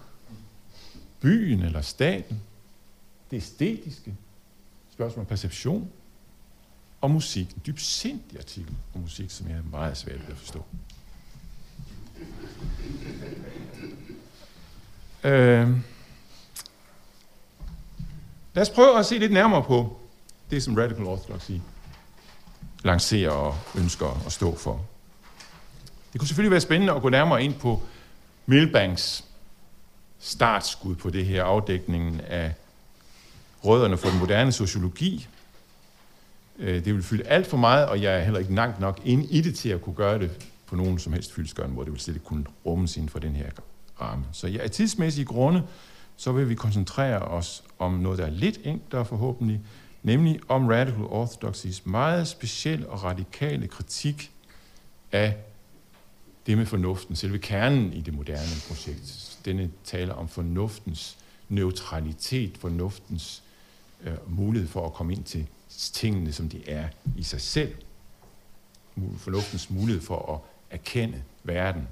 [1.21, 2.43] byen eller staten,
[3.31, 4.17] det æstetiske,
[4.91, 5.91] spørgsmål om perception,
[7.01, 7.51] og musik.
[7.51, 10.65] En dybsindig artikel om musik, som jeg er meget svært ved at forstå.
[15.25, 15.69] Øh,
[18.55, 20.01] lad os prøve at se lidt nærmere på
[20.51, 21.53] det, som Radical Orthodoxy
[22.85, 24.87] lancerer og ønsker at stå for.
[26.13, 27.83] Det kunne selvfølgelig være spændende at gå nærmere ind på
[28.47, 29.25] Milbanks
[30.19, 32.55] startskud på det her, afdækningen af
[33.65, 35.29] rødderne for den moderne sociologi.
[36.59, 39.27] Øh, det vil fylde alt for meget, og jeg er heller ikke langt nok ind
[39.31, 41.85] i det til at kunne gøre det på nogen som helst fyldskørende måde.
[41.85, 43.51] Det vil slet ikke kunne rummes inden for den her
[44.01, 44.25] ramme.
[44.33, 45.63] Så ja, af tidsmæssige grunde,
[46.17, 49.61] så vil vi koncentrere os om noget, der er lidt enklere forhåbentlig,
[50.03, 54.31] nemlig om Radical Orthodoxys meget speciel og radikale kritik
[55.13, 55.37] af
[56.47, 59.39] det med fornuften, selve kernen i det moderne projekt.
[59.45, 61.19] Denne taler om fornuftens
[61.49, 63.43] neutralitet, fornuftens
[64.05, 65.47] øh, mulighed for at komme ind til
[65.79, 67.75] tingene, som de er i sig selv.
[69.19, 70.41] Fornuftens mulighed for at
[70.79, 71.89] erkende verden.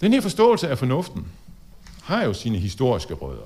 [0.00, 1.26] Den her forståelse af fornuften
[2.02, 3.44] har jo sine historiske rødder.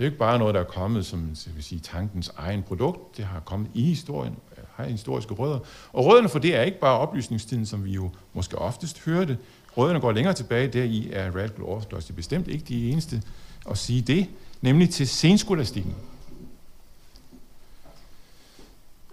[0.00, 2.62] Det er jo ikke bare noget, der er kommet som så vil sige, tankens egen
[2.62, 3.16] produkt.
[3.16, 4.36] Det har kommet i historien,
[4.74, 5.58] har historiske rødder.
[5.92, 9.38] Og rødderne for det er ikke bare oplysningstiden, som vi jo måske oftest hørte.
[9.76, 13.22] Rødderne går længere tilbage, der i er Radical Orthodoxy bestemt ikke de eneste
[13.70, 14.26] at sige det,
[14.60, 15.94] nemlig til senskolastikken.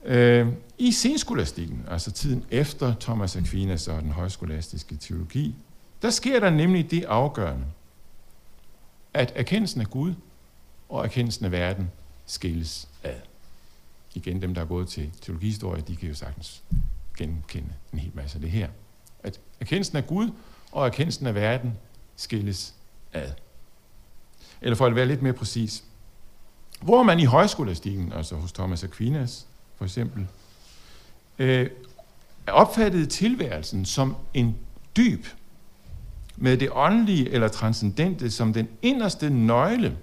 [0.03, 5.55] Øh, I senskolastikken, altså tiden efter Thomas Aquinas og den højskolastiske teologi,
[6.01, 7.65] der sker der nemlig det afgørende,
[9.13, 10.13] at erkendelsen af Gud
[10.89, 11.91] og erkendelsen af verden
[12.25, 13.19] skilles ad.
[14.13, 16.63] Igen, dem, der er gået til teologihistorie, de kan jo sagtens
[17.17, 18.69] genkende en hel masse af det her.
[19.23, 20.29] At erkendelsen af Gud
[20.71, 21.77] og erkendelsen af verden
[22.15, 22.73] skilles
[23.13, 23.31] ad.
[24.61, 25.83] Eller for at være lidt mere præcis,
[26.81, 30.27] hvor man i højskolastikken, altså hos Thomas Aquinas for eksempel,
[31.39, 31.69] øh,
[32.47, 34.57] opfattede tilværelsen som en
[34.97, 35.25] dyb,
[36.37, 39.97] med det åndelige eller transcendente som den inderste nøgle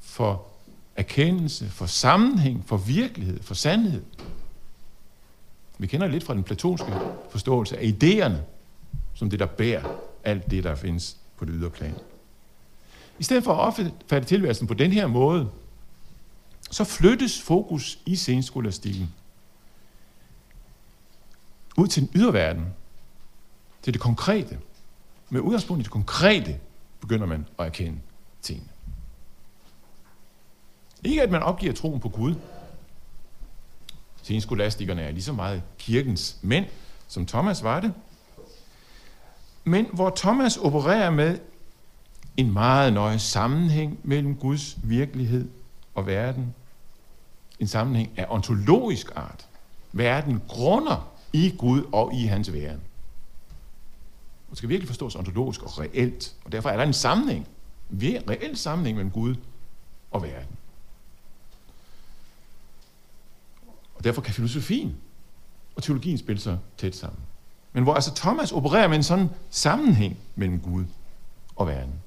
[0.00, 0.46] for
[0.96, 4.02] erkendelse, for sammenhæng, for virkelighed, for sandhed.
[5.78, 6.92] Vi kender lidt fra den platonske
[7.30, 8.36] forståelse af idéerne,
[9.14, 9.84] som det, der bærer
[10.24, 11.94] alt det, der findes på det ydre plan.
[13.22, 15.50] I stedet for at opfatte tilværelsen på den her måde,
[16.70, 19.14] så flyttes fokus i senskolastikken
[21.76, 22.66] ud til den ydre verden,
[23.82, 24.58] til det konkrete.
[25.30, 26.60] Med udgangspunkt i det konkrete
[27.00, 27.98] begynder man at erkende
[28.42, 28.68] tingene.
[31.04, 32.34] Ikke at man opgiver troen på Gud.
[34.22, 36.66] Senskolastikerne er lige så meget kirkens mænd,
[37.08, 37.94] som Thomas var det.
[39.64, 41.38] Men hvor Thomas opererer med
[42.36, 45.48] en meget nøje sammenhæng mellem Guds virkelighed
[45.94, 46.54] og verden.
[47.58, 49.46] En sammenhæng af ontologisk art.
[49.92, 52.80] Verden grunder i Gud og i hans væren.
[54.50, 56.34] Det skal virkelig forstås ontologisk og reelt.
[56.44, 57.48] Og derfor er der en sammenhæng,
[57.90, 59.34] en reel sammenhæng mellem Gud
[60.10, 60.56] og verden.
[63.94, 64.96] Og derfor kan filosofien
[65.76, 67.20] og teologien spille sig tæt sammen.
[67.72, 70.84] Men hvor altså Thomas opererer med en sådan sammenhæng mellem Gud
[71.56, 72.01] og verden,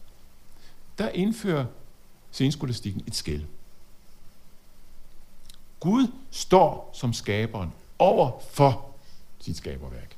[0.98, 1.66] der indfører
[2.32, 3.44] senskolastikken et skæld.
[5.80, 8.86] Gud står som skaberen over for
[9.40, 10.16] sit skaberværk.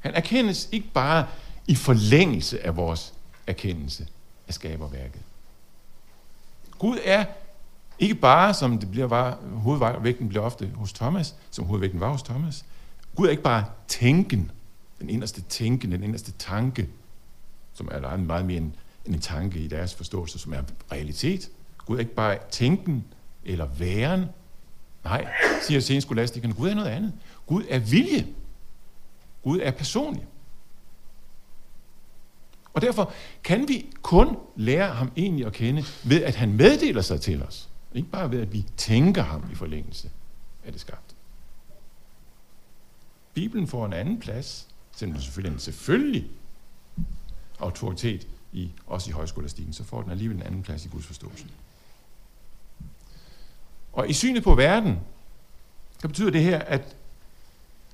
[0.00, 1.26] Han erkendes ikke bare
[1.66, 3.14] i forlængelse af vores
[3.46, 4.06] erkendelse
[4.48, 5.22] af skaberværket.
[6.78, 7.24] Gud er
[7.98, 12.22] ikke bare, som det bliver, var, hovedvægten bliver ofte hos Thomas, som hovedvægten var hos
[12.22, 12.64] Thomas.
[13.14, 14.50] Gud er ikke bare tænken,
[15.00, 16.88] den inderste tænken, den inderste tanke,
[17.74, 18.72] som er meget mere end,
[19.06, 20.62] en tanke i deres forståelse, som er
[20.92, 21.50] realitet.
[21.78, 23.04] Gud er ikke bare tænken
[23.44, 24.24] eller væren.
[25.04, 27.12] Nej, siger senskolastikerne, Gud er noget andet.
[27.46, 28.26] Gud er vilje.
[29.42, 30.26] Gud er personlig.
[32.74, 33.12] Og derfor
[33.44, 37.68] kan vi kun lære ham egentlig at kende ved, at han meddeler sig til os.
[37.94, 40.10] Ikke bare ved, at vi tænker ham i forlængelse
[40.64, 41.14] af det skabte.
[43.34, 46.30] Bibelen får en anden plads, selvom den selvfølgelig er en selvfølgelig
[47.58, 51.46] autoritet, i, også i højskolastikken, så får den alligevel en anden plads i Guds forståelse.
[53.92, 54.98] Og i synet på verden,
[55.98, 56.96] så betyder det her, at,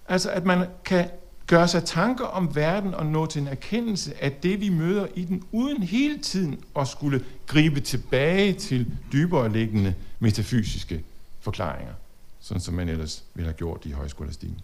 [0.08, 1.10] altså at man kan
[1.46, 5.24] gøre sig tanker om verden og nå til en erkendelse af det, vi møder i
[5.24, 11.04] den, uden hele tiden at skulle gribe tilbage til dybere liggende metafysiske
[11.40, 11.94] forklaringer,
[12.40, 14.60] sådan som man ellers ville have gjort i højskolastikken.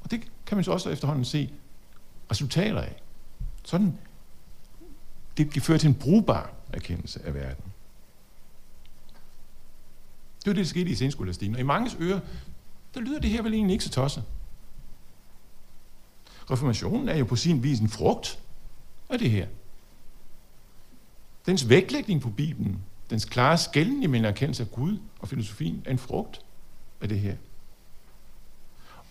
[0.00, 1.50] Og det kan man så også efterhånden se
[2.30, 3.02] resultater af.
[3.64, 3.98] Sådan,
[5.38, 7.64] det kan føre til en brugbar erkendelse af verden.
[10.38, 11.54] Det var det, der skete i senskolastikken.
[11.54, 12.20] Og i manges ører,
[12.94, 14.24] der lyder det her vel egentlig ikke så tosset.
[16.50, 18.38] Reformationen er jo på sin vis en frugt
[19.08, 19.46] af det her.
[21.46, 25.98] Dens vægtlægning på Bibelen, dens klare skælden imellem erkendelse af Gud og filosofien, er en
[25.98, 26.40] frugt
[27.00, 27.36] af det her.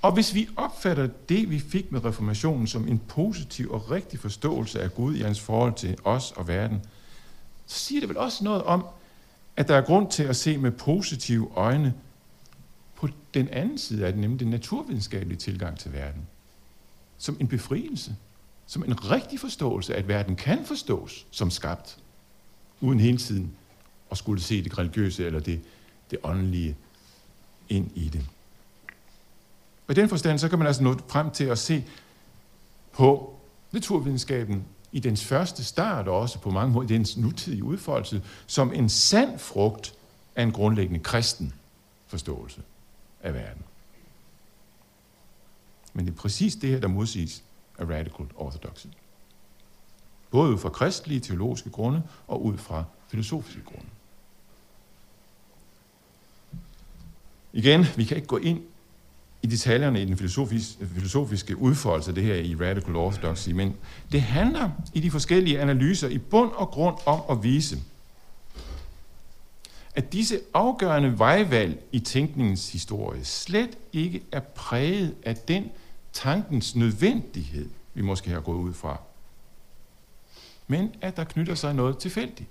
[0.02, 4.82] Og hvis vi opfatter det, vi fik med reformationen, som en positiv og rigtig forståelse
[4.82, 6.82] af Gud i hans forhold til os og verden,
[7.66, 8.86] så siger det vel også noget om,
[9.56, 11.94] at der er grund til at se med positive øjne
[12.96, 16.28] på den anden side af det, nemlig den naturvidenskabelige tilgang til verden
[17.18, 18.16] som en befrielse,
[18.68, 21.98] som en rigtig forståelse af, at verden kan forstås som skabt,
[22.82, 23.52] uden hele tiden
[24.12, 25.62] at skulle se det religiøse eller det,
[26.12, 26.76] det åndelige
[27.70, 28.26] ind i det.
[29.88, 31.86] Og i den forstand, så kan man altså nå frem til at se
[32.92, 33.36] på
[33.72, 38.74] naturvidenskaben i dens første start, og også på mange måder i dens nutidige udfoldelse, som
[38.74, 39.94] en sand frugt
[40.36, 41.54] af en grundlæggende kristen
[42.08, 42.62] forståelse
[43.22, 43.64] af verden.
[45.94, 47.44] Men det er præcis det her, der modsiges
[47.78, 48.88] af radical orthodoxy.
[50.32, 53.88] Både ud fra kristelige teologiske grunde og ud fra filosofiske grunde.
[57.54, 58.62] Igen, vi kan ikke gå ind
[59.42, 63.76] i detaljerne i den filosofiske, filosofiske udfoldelse af det her i radical orthodoxy, men
[64.12, 67.78] det handler i de forskellige analyser i bund og grund om at vise,
[69.96, 75.72] at disse afgørende vejvalg i tænkningens historie slet ikke er præget af den
[76.14, 79.00] tankens nødvendighed, vi måske har gået ud fra.
[80.68, 82.50] Men at der knytter sig noget tilfældigt,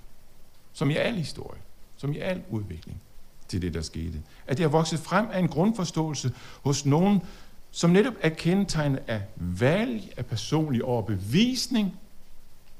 [0.73, 1.61] som i al historie,
[1.97, 3.01] som i al udvikling
[3.49, 4.23] til det, der skete.
[4.47, 6.33] At det har vokset frem af en grundforståelse
[6.63, 7.23] hos nogen,
[7.71, 12.01] som netop er kendetegnet af valg, af personlig overbevisning,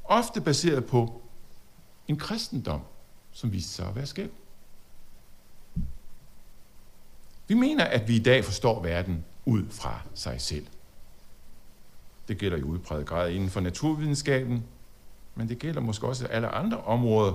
[0.05, 1.23] ofte baseret på
[2.09, 2.81] en kristendom,
[3.33, 4.29] som viste sig at være skæv.
[7.49, 10.67] Vi mener, at vi i dag forstår verden ud fra sig selv.
[12.29, 14.65] Det gælder i udpræget grad inden for naturvidenskaben,
[15.35, 17.33] men det gælder måske også alle andre områder,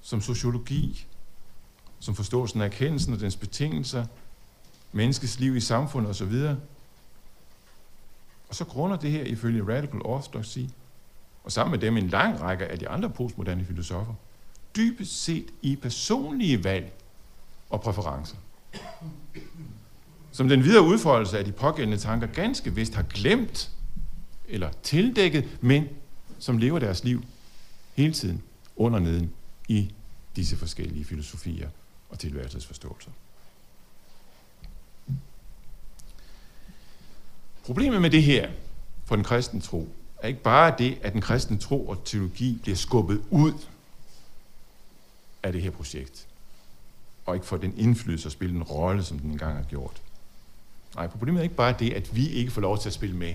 [0.00, 1.06] som sociologi,
[2.00, 4.06] som forståelsen af erkendelsen og dens betingelser,
[4.92, 6.32] menneskets liv i samfundet osv.
[8.48, 10.58] Og så grunder det her ifølge Radical Orthodoxy,
[11.44, 14.14] og sammen med dem en lang række af de andre postmoderne filosofer,
[14.76, 16.92] dybest set i personlige valg
[17.70, 18.36] og præferencer.
[20.32, 23.70] Som den videre udfoldelse af de pågældende tanker ganske vist har glemt
[24.48, 25.88] eller tildækket, men
[26.38, 27.24] som lever deres liv
[27.94, 28.42] hele tiden
[28.76, 29.32] under neden
[29.68, 29.92] i
[30.36, 31.68] disse forskellige filosofier
[32.10, 33.10] og tilværelsesforståelser.
[37.64, 38.50] Problemet med det her
[39.04, 42.76] for den kristne tro er ikke bare det, at den kristne tro og teologi bliver
[42.76, 43.52] skubbet ud
[45.42, 46.26] af det her projekt,
[47.26, 50.02] og ikke får den indflydelse og spille den rolle, som den engang har gjort.
[50.94, 53.34] Nej, problemet er ikke bare det, at vi ikke får lov til at spille med.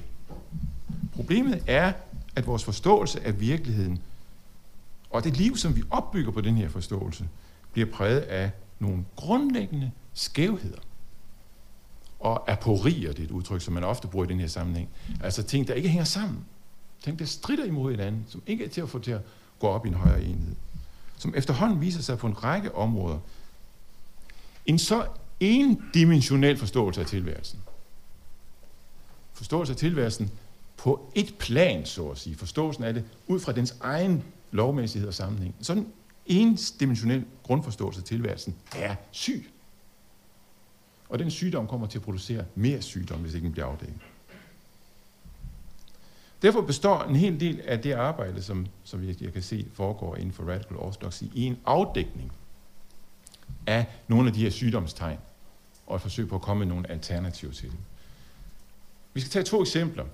[1.16, 1.94] Problemet er,
[2.36, 4.02] at vores forståelse af virkeligheden
[5.10, 7.28] og det liv, som vi opbygger på den her forståelse,
[7.74, 10.80] bliver præget af nogle grundlæggende skævheder.
[12.20, 14.90] Og aporier, det er et udtryk, som man ofte bruger i den her sammenhæng.
[15.22, 16.46] Altså ting, der ikke hænger sammen.
[17.04, 19.22] Ting, der strider imod hinanden, som ikke er til at få til at
[19.60, 20.56] gå op i en højere enhed.
[21.18, 23.20] Som efterhånden viser sig på en række områder.
[24.66, 25.08] En så
[25.40, 27.60] endimensionel forståelse af tilværelsen.
[29.34, 30.32] Forståelse af tilværelsen
[30.78, 32.36] på et plan, så at sige.
[32.36, 35.56] Forståelsen af det ud fra dens egen lovmæssighed og sammenhæng.
[35.62, 35.88] Sådan
[36.26, 39.50] en dimensionel grundforståelse af tilværelsen er syg.
[41.10, 44.00] Og den sygdom kommer til at producere mere sygdom, hvis ikke den bliver afdækket.
[46.42, 50.16] Derfor består en hel del af det arbejde, som, som jeg, jeg kan se foregår
[50.16, 52.32] inden for Radical Orthodoxy, i en afdækning
[53.68, 55.20] af nogle af de her sygdomstegn,
[55.88, 57.78] og et forsøg på at komme med nogle alternativer til dem.
[59.14, 60.06] Vi skal tage to eksempler.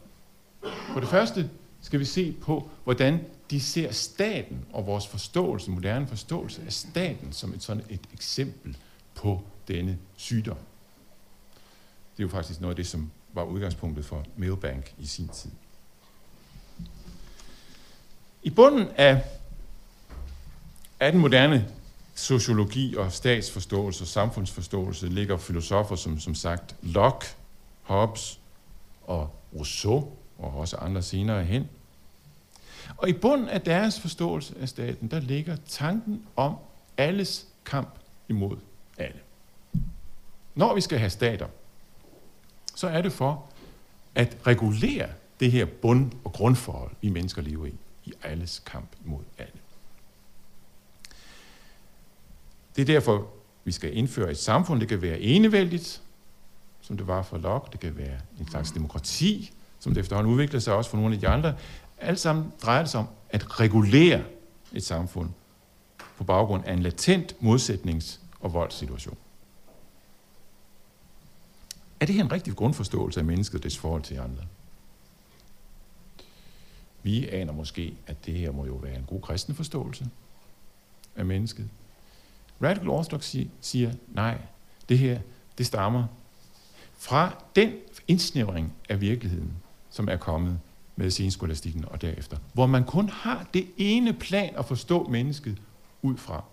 [0.93, 1.49] For det første
[1.81, 3.19] skal vi se på, hvordan
[3.51, 8.77] de ser staten og vores forståelse, moderne forståelse af staten, som et sådan et eksempel
[9.15, 10.57] på denne sygdom.
[12.17, 15.51] Det er jo faktisk noget af det, som var udgangspunktet for Mailbank i sin tid.
[18.43, 19.23] I bunden af,
[20.99, 21.67] af den moderne
[22.15, 27.25] sociologi og statsforståelse og samfundsforståelse ligger filosofer som, som sagt Locke,
[27.81, 28.39] Hobbes
[29.01, 31.69] og Rousseau, og også andre senere hen.
[32.97, 36.55] Og i bunden af deres forståelse af staten, der ligger tanken om
[36.97, 38.57] alles kamp imod
[38.97, 39.19] alle.
[40.55, 41.47] Når vi skal have stater,
[42.75, 43.45] så er det for
[44.15, 47.73] at regulere det her bund- og grundforhold, vi mennesker lever i,
[48.05, 49.59] i alles kamp imod alle.
[52.75, 53.27] Det er derfor,
[53.63, 56.01] vi skal indføre et samfund, det kan være enevældigt,
[56.81, 60.59] som det var for Locke, det kan være en slags demokrati, som det efterhånden udvikler
[60.59, 61.55] sig også for nogle af de andre.
[62.01, 64.23] Alt sammen drejer det sig om at regulere
[64.73, 65.29] et samfund
[66.17, 69.17] på baggrund af en latent modsætnings- og voldssituation.
[71.99, 74.43] Er det her en rigtig grundforståelse af mennesket og dets forhold til andre?
[77.03, 80.09] Vi aner måske, at det her må jo være en god kristen forståelse
[81.15, 81.69] af mennesket.
[82.63, 84.41] Radical Orthodox siger, nej,
[84.89, 85.19] det her,
[85.57, 86.07] det stammer
[86.97, 87.73] fra den
[88.07, 89.53] indsnævring af virkeligheden,
[89.89, 90.59] som er kommet
[91.01, 95.57] med senskolastikken og derefter, hvor man kun har det ene plan at forstå mennesket
[96.01, 96.43] ud fra.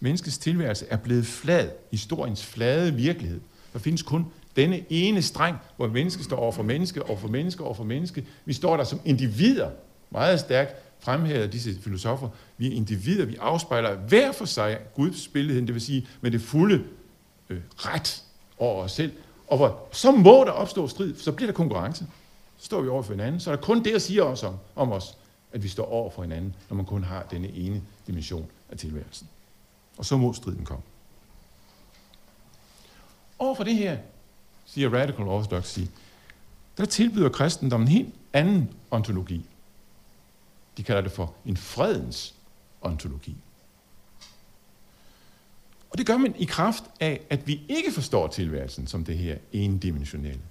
[0.00, 3.40] Menneskets tilværelse er blevet flad, historiens flade virkelighed.
[3.72, 7.64] Der findes kun denne ene streng, hvor menneske står over for menneske, over for menneske,
[7.64, 8.26] over for menneske.
[8.44, 9.70] Vi står der som individer,
[10.10, 12.28] meget stærkt fremhævet disse filosofer.
[12.58, 16.40] Vi er individer, vi afspejler hver for sig Guds billedhed, det vil sige med det
[16.40, 16.84] fulde
[17.50, 18.22] øh, ret
[18.58, 19.12] over os selv.
[19.48, 22.06] Og hvor, så må der opstå strid, så bliver der konkurrence.
[22.66, 23.40] Står vi over for hinanden.
[23.40, 25.18] Så er der kun det at sige os om, om os,
[25.52, 29.28] at vi står over for hinanden, når man kun har denne ene dimension af tilværelsen.
[29.98, 30.82] Og så må striden komme.
[33.38, 33.98] Over for det her,
[34.64, 35.80] siger Radical Orthodoxy,
[36.76, 39.44] der tilbyder kristendommen en helt anden ontologi.
[40.76, 42.34] De kalder det for en fredens
[42.80, 43.36] ontologi.
[45.90, 49.38] Og det gør man i kraft af, at vi ikke forstår tilværelsen som det her
[49.52, 50.42] endimensionelle,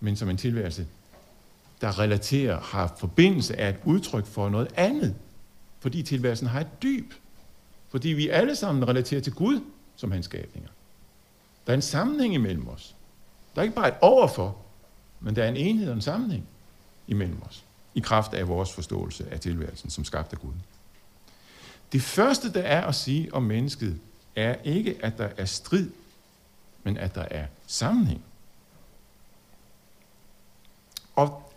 [0.00, 0.86] men som en tilværelse,
[1.80, 5.16] der relaterer, har forbindelse af et udtryk for noget andet.
[5.80, 7.12] Fordi tilværelsen har et dyb.
[7.88, 9.60] Fordi vi alle sammen relaterer til Gud
[9.96, 10.70] som hans skabninger.
[11.66, 12.96] Der er en sammenhæng imellem os.
[13.54, 14.56] Der er ikke bare et overfor,
[15.20, 16.48] men der er en enhed og en sammenhæng
[17.06, 17.64] imellem os.
[17.94, 20.52] I kraft af vores forståelse af tilværelsen som skabt af Gud.
[21.92, 24.00] Det første, der er at sige om mennesket,
[24.36, 25.90] er ikke, at der er strid,
[26.82, 28.24] men at der er sammenhæng.
[31.16, 31.47] Og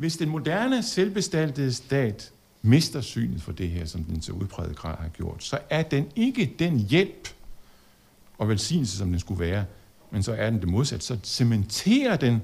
[0.00, 2.30] hvis den moderne selvbestaltede stat
[2.62, 6.10] mister synet for det her, som den så udpræget grad har gjort, så er den
[6.16, 7.28] ikke den hjælp
[8.38, 9.64] og velsignelse, som den skulle være,
[10.10, 11.06] men så er den det modsatte.
[11.06, 12.42] Så cementerer den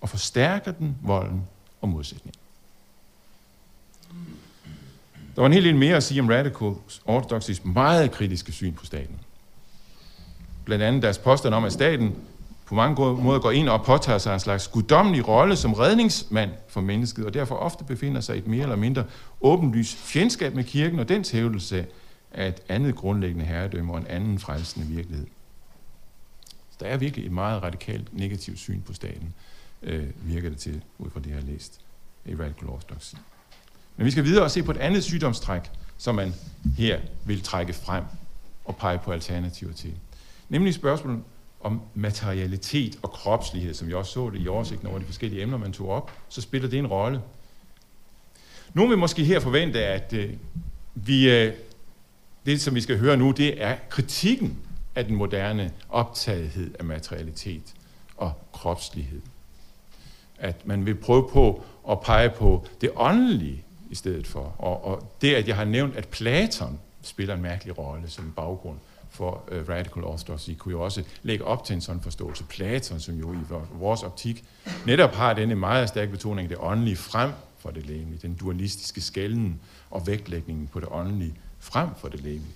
[0.00, 1.42] og forstærker den volden
[1.80, 2.40] og modsætningen.
[5.34, 6.74] Der var en hel del mere at sige om Radical
[7.04, 9.20] Orthodoxys meget kritiske syn på staten.
[10.64, 12.14] Blandt andet deres påstand om, at staten
[12.66, 16.80] på mange måder går ind og påtager sig en slags guddommelig rolle som redningsmand for
[16.80, 19.04] mennesket, og derfor ofte befinder sig i et mere eller mindre
[19.40, 21.86] åbenlys fjendskab med kirken og dens hævdelse
[22.32, 25.26] af et andet grundlæggende herredømme og en anden frelsende virkelighed.
[26.70, 29.34] Så der er virkelig et meget radikalt negativt syn på staten,
[29.82, 31.80] øh, virker det til, ud fra det, jeg har læst
[32.24, 33.14] i Radical Orthodoxy.
[33.96, 35.62] Men vi skal videre og se på et andet sygdomstræk,
[35.98, 36.34] som man
[36.78, 38.04] her vil trække frem
[38.64, 39.94] og pege på alternativer til.
[40.48, 41.22] Nemlig spørgsmålet
[41.66, 45.58] om materialitet og kropslighed, som jeg også så det i oversigten over de forskellige emner,
[45.58, 47.22] man tog op, så spiller det en rolle.
[48.74, 50.32] Nogle vil måske her forvente, at øh,
[50.94, 51.52] vi, øh,
[52.46, 54.58] det, som vi skal høre nu, det er kritikken
[54.94, 57.74] af den moderne optagethed af materialitet
[58.16, 59.20] og kropslighed.
[60.38, 64.54] At man vil prøve på at pege på det åndelige i stedet for.
[64.58, 68.78] Og, og det, at jeg har nævnt, at Platon spiller en mærkelig rolle som baggrund
[69.16, 72.44] for uh, radical orthodoxy, kunne jo også lægge op til en sådan forståelse.
[72.44, 73.36] Platon, som jo i
[73.72, 74.44] vores optik
[74.86, 79.00] netop har denne meget stærke betoning af det åndelige frem for det lægelige, den dualistiske
[79.00, 79.60] skælden
[79.90, 82.54] og vægtlægningen på det åndelige frem for det lægelige.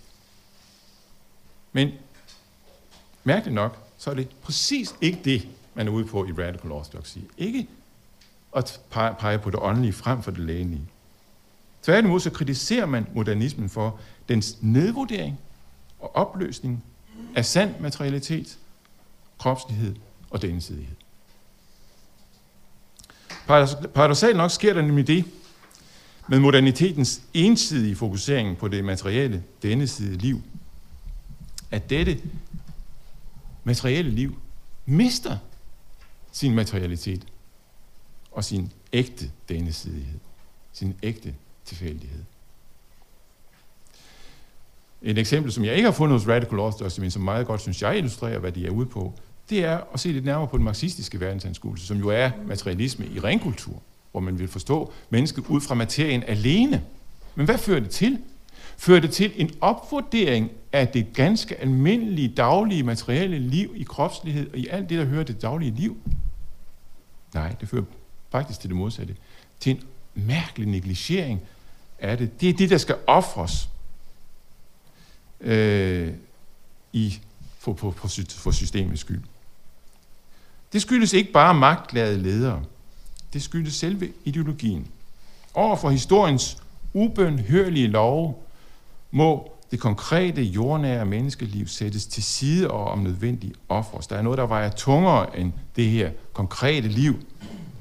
[1.72, 1.90] Men
[3.24, 7.18] mærkeligt nok, så er det præcis ikke det, man er ude på i radical orthodoxy.
[7.38, 7.66] Ikke
[8.56, 10.82] at pege på det åndelige frem for det lægelige.
[11.82, 15.38] Tværtimod så kritiserer man modernismen for dens nedvurdering
[16.00, 16.84] og opløsning
[17.36, 18.58] af sand materialitet,
[19.38, 19.96] kropslighed
[20.30, 20.96] og densidighed.
[23.94, 25.24] Paradoxalt nok sker der nemlig det,
[26.28, 30.42] med modernitetens ensidige fokusering på det materielle, denne side liv,
[31.70, 32.20] at dette
[33.64, 34.40] materielle liv
[34.86, 35.38] mister
[36.32, 37.26] sin materialitet
[38.32, 40.18] og sin ægte denne sidighed,
[40.72, 41.34] sin ægte
[41.64, 42.24] tilfældighed.
[45.02, 47.82] Et eksempel, som jeg ikke har fundet hos Radical Authors, men som meget godt, synes
[47.82, 49.14] jeg, illustrerer, hvad de er ude på,
[49.50, 53.20] det er at se lidt nærmere på den marxistiske verdensanskuelse, som jo er materialisme i
[53.20, 56.82] renkultur, hvor man vil forstå mennesket ud fra materien alene.
[57.34, 58.18] Men hvad fører det til?
[58.76, 64.58] Fører det til en opvurdering af det ganske almindelige, daglige, materielle liv i kropslighed og
[64.58, 65.96] i alt det, der hører det daglige liv?
[67.34, 67.82] Nej, det fører
[68.30, 69.16] faktisk til det modsatte.
[69.60, 69.82] Til en
[70.14, 71.40] mærkelig negligering
[71.98, 72.40] af det.
[72.40, 73.68] Det er det, der skal ofres
[75.40, 76.12] øh,
[76.92, 77.20] i,
[77.58, 79.22] for, for, for, for systemets skyld.
[80.72, 82.62] Det skyldes ikke bare magtglade ledere.
[83.32, 84.86] Det skyldes selve ideologien.
[85.54, 86.62] Over for historiens
[86.94, 88.34] ubønhørlige love
[89.10, 94.06] må det konkrete jordnære menneskeliv sættes til side og om nødvendige ofres.
[94.06, 97.14] Der er noget, der vejer tungere end det her konkrete liv,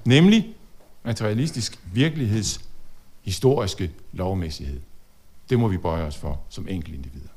[0.05, 0.55] nemlig
[1.03, 2.61] materialistisk virkeligheds
[3.21, 4.79] historiske lovmæssighed.
[5.49, 7.29] Det må vi bøje os for som enkelte individer.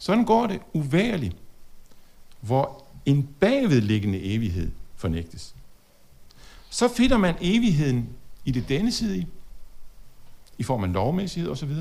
[0.00, 1.36] Sådan går det uværligt,
[2.40, 5.54] hvor en bagvedliggende evighed fornægtes.
[6.70, 8.08] Så finder man evigheden
[8.44, 9.26] i det denne side,
[10.58, 11.72] i form af lovmæssighed osv.,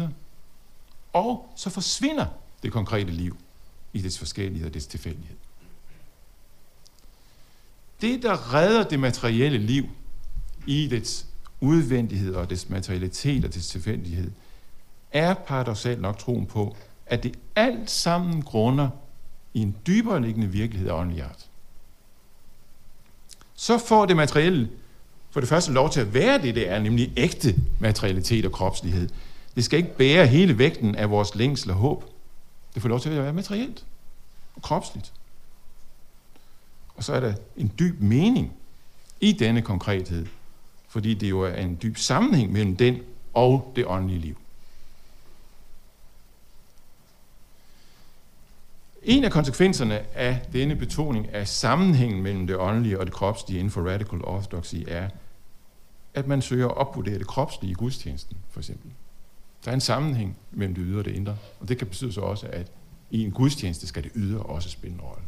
[1.14, 2.26] og så forsvinder
[2.64, 3.38] det konkrete liv
[3.94, 5.36] i dets forskellighed og dets tilfældighed.
[8.02, 9.86] Det, der redder det materielle liv
[10.68, 11.26] i dets
[11.60, 14.32] udvendighed og dets materialitet og dets tilfældighed,
[15.12, 16.76] er paradoxalt nok troen på,
[17.10, 18.90] at det alt sammen grunder
[19.54, 21.46] i en dybere liggende virkelighed af åndelig art.
[23.54, 24.70] Så får det materielle
[25.32, 29.10] for det første lov til at være det, det er, nemlig ægte materialitet og kropslighed.
[29.56, 32.04] Det skal ikke bære hele vægten af vores længsel og håb.
[32.74, 33.86] Det får lov til at være materielt
[34.56, 35.14] og kropsligt.
[36.96, 38.54] Og så er der en dyb mening
[39.22, 40.26] i denne konkrethed,
[40.90, 43.00] fordi det jo er en dyb sammenhæng mellem den
[43.34, 44.38] og det åndelige liv.
[49.10, 53.72] En af konsekvenserne af denne betoning af sammenhængen mellem det åndelige og det kropslige inden
[53.72, 55.10] for radical orthodoxy er,
[56.14, 58.92] at man søger at opvurdere det kropslige i gudstjenesten, for eksempel.
[59.66, 62.22] Der er en sammenhæng mellem det ydre og det indre, og det kan betyde så
[62.22, 62.72] også, at
[63.12, 65.24] i en gudstjeneste skal det ydre også spille en rolle.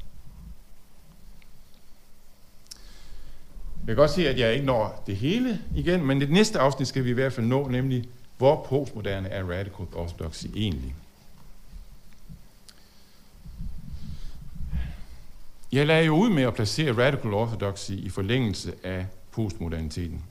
[3.79, 6.87] Jeg kan godt se, at jeg ikke når det hele igen, men det næste afsnit
[6.87, 8.03] skal vi i hvert fald nå, nemlig
[8.37, 10.95] hvor postmoderne er radical orthodoxy egentlig.
[15.71, 20.23] Jeg lagde jo ud med at placere radical orthodoxy i forlængelse af postmoderniteten.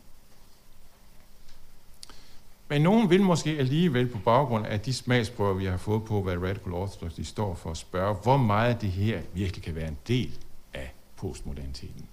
[2.70, 6.36] Men nogen vil måske alligevel på baggrund af de smagsprøver, vi har fået på, hvad
[6.36, 10.38] Radical Orthodoxy står for, spørge, hvor meget det her virkelig kan være en del
[10.74, 12.06] af postmoderniteten.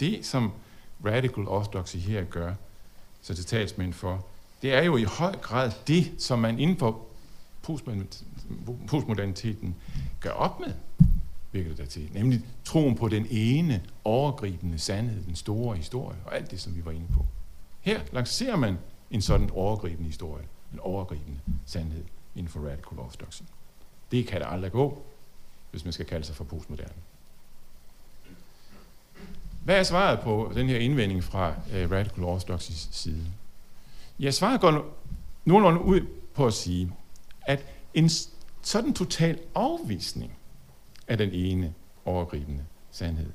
[0.00, 0.52] Det, som
[1.04, 2.54] Radical Orthodoxy her gør,
[3.22, 4.26] så til talsmænd for,
[4.62, 7.00] det er jo i høj grad det, som man inden for
[8.86, 9.74] postmoderniteten
[10.20, 10.72] gør op med,
[11.52, 12.10] virker det der til.
[12.12, 16.84] Nemlig troen på den ene overgribende sandhed, den store historie, og alt det, som vi
[16.84, 17.26] var inde på.
[17.80, 18.78] Her lancerer man
[19.10, 23.42] en sådan overgribende historie, en overgribende sandhed inden for radical orthodoxy.
[24.10, 25.02] Det kan der aldrig gå,
[25.70, 26.92] hvis man skal kalde sig for postmoderne.
[29.64, 33.26] Hvad er svaret på den her indvending fra uh, radical Orthodoxys side?
[34.18, 34.98] Ja, svaret går
[35.44, 36.00] nogenlunde ud
[36.34, 36.92] på at sige,
[37.42, 38.10] at en
[38.62, 40.32] sådan total afvisning
[41.08, 43.30] af den ene overgribende sandhed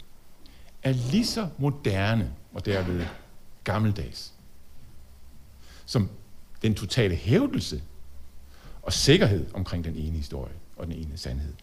[0.83, 3.05] er lige så moderne og derved
[3.63, 4.33] gammeldags
[5.85, 6.09] som
[6.61, 7.81] den totale hævdelse
[8.81, 11.53] og sikkerhed omkring den ene historie og den ene sandhed.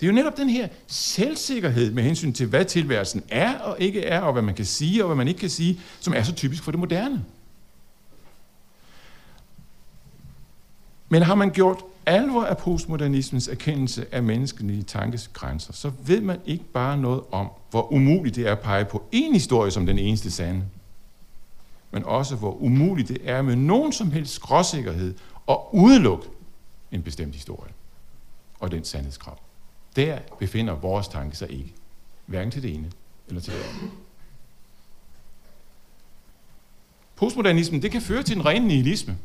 [0.00, 4.04] Det er jo netop den her selvsikkerhed med hensyn til, hvad tilværelsen er og ikke
[4.04, 6.34] er, og hvad man kan sige og hvad man ikke kan sige, som er så
[6.34, 7.24] typisk for det moderne.
[11.08, 16.40] Men har man gjort alvor af postmodernismens erkendelse af menneskelige tankes grænser, så ved man
[16.46, 19.98] ikke bare noget om, hvor umuligt det er at pege på én historie som den
[19.98, 20.64] eneste sande,
[21.90, 25.14] men også hvor umuligt det er med nogen som helst skråsikkerhed
[25.48, 26.28] at udelukke
[26.92, 27.72] en bestemt historie
[28.60, 29.38] og den sandhedskrav.
[29.96, 31.74] Der befinder vores tanke sig ikke,
[32.26, 32.90] hverken til det ene
[33.28, 33.90] eller til det andet.
[37.16, 39.18] Postmodernismen, det kan føre til en ren nihilisme,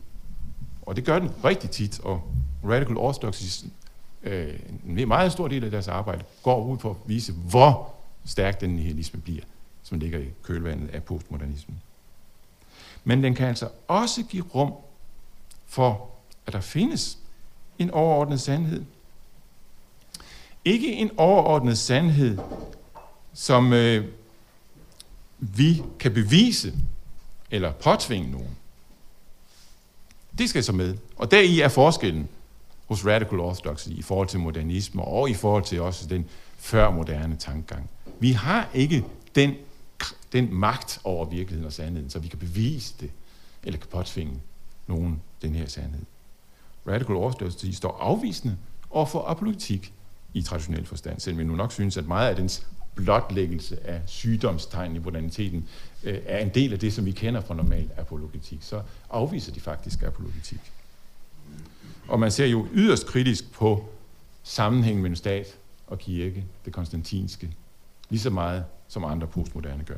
[0.90, 2.24] og det gør den rigtig tit, og
[2.64, 3.66] Radical Orthodoxy,
[4.24, 7.94] øh, en meget stor del af deres arbejde, går ud på at vise, hvor
[8.26, 9.44] stærk den nihilisme bliver,
[9.84, 11.82] som ligger i kølvandet af postmodernismen.
[13.04, 14.74] Men den kan altså også give rum
[15.66, 16.10] for,
[16.46, 17.18] at der findes
[17.80, 18.86] en overordnet sandhed.
[20.66, 22.38] Ikke en overordnet sandhed,
[23.34, 24.06] som øh,
[25.40, 26.74] vi kan bevise
[27.52, 28.58] eller påtvinge nogen.
[30.40, 30.98] Det skal så med.
[31.16, 32.30] Og deri er forskellen
[32.88, 36.26] hos Radical Orthodoxy i forhold til modernisme og i forhold til også den
[36.58, 37.90] førmoderne tankegang.
[38.20, 39.54] Vi har ikke den
[40.34, 43.12] den magt over virkeligheden og sandheden, så vi kan bevise det,
[43.64, 44.34] eller kan påtvinge
[44.88, 46.02] nogen den her sandhed.
[46.88, 48.58] Radical Orthodoxy står afvisende
[48.90, 49.94] over for apologetik
[50.34, 54.96] i traditionel forstand, selvom vi nu nok synes, at meget af dens blotlæggelse af sygdomstegn
[54.96, 55.68] i moderniteten
[56.04, 59.60] øh, er en del af det, som vi kender fra normal apologetik, så afviser de
[59.60, 60.72] faktisk apologetik.
[62.08, 63.90] Og man ser jo yderst kritisk på
[64.44, 65.48] sammenhængen mellem stat
[65.88, 67.50] og kirke, det konstantinske,
[68.10, 69.98] lige så meget som andre postmoderne gør.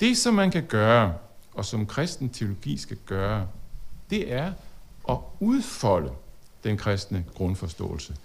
[0.00, 1.14] Det, som man kan gøre,
[1.54, 3.48] og som kristen teologi skal gøre,
[4.10, 4.52] det er
[5.08, 6.12] at udfolde
[6.64, 8.16] den kristne grundforståelse.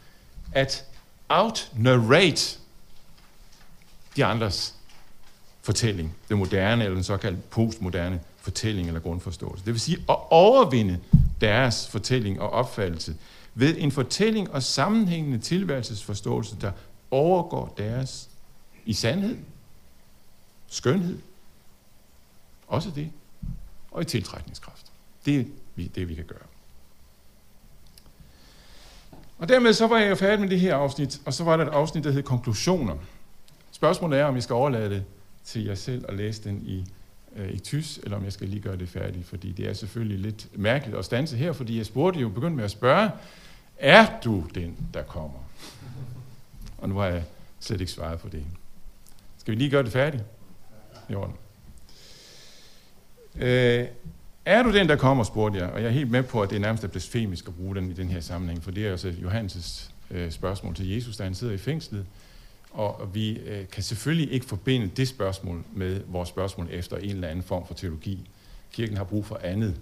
[0.51, 0.85] At
[1.29, 2.59] out-narrate
[4.15, 4.76] de andres
[5.67, 9.65] fortælling, den moderne eller den såkaldte postmoderne fortælling eller grundforståelse.
[9.65, 10.99] Det vil sige at overvinde
[11.41, 13.15] deres fortælling og opfattelse
[13.55, 16.71] ved en fortælling og sammenhængende tilværelsesforståelse, der
[17.11, 18.29] overgår deres
[18.85, 19.37] i sandhed,
[20.67, 21.19] skønhed
[22.67, 23.11] også det.
[23.91, 24.85] Og i tiltrækningskraft.
[25.25, 25.43] Det er
[25.95, 26.47] det, vi kan gøre.
[29.37, 31.65] Og dermed så var jeg jo færdig med det her afsnit, og så var der
[31.65, 32.95] et afsnit, der hed konklusioner.
[33.71, 35.03] Spørgsmålet er, om vi skal overlade det
[35.47, 36.85] til jer selv at læse den i,
[37.35, 40.19] øh, i tys, eller om jeg skal lige gøre det færdigt, fordi det er selvfølgelig
[40.19, 43.11] lidt mærkeligt at stanse her, fordi jeg spurgte jo, begyndte med at spørge,
[43.77, 45.39] er du den, der kommer?
[46.77, 47.23] Og nu har jeg
[47.59, 48.43] slet ikke svaret på det.
[49.37, 50.23] Skal vi lige gøre det færdigt?
[51.09, 51.35] I orden.
[53.35, 53.87] Øh,
[54.45, 56.55] er du den, der kommer, spurgte jeg, og jeg er helt med på, at det
[56.55, 58.97] er nærmest er blasfemisk at bruge den i den her sammenhæng, for det er jo
[58.97, 62.05] så Johannes' øh, spørgsmål til Jesus, da han sidder i fængslet,
[62.77, 67.27] og vi øh, kan selvfølgelig ikke forbinde det spørgsmål med vores spørgsmål efter en eller
[67.27, 68.29] anden form for teologi.
[68.71, 69.79] Kirken har brug for andet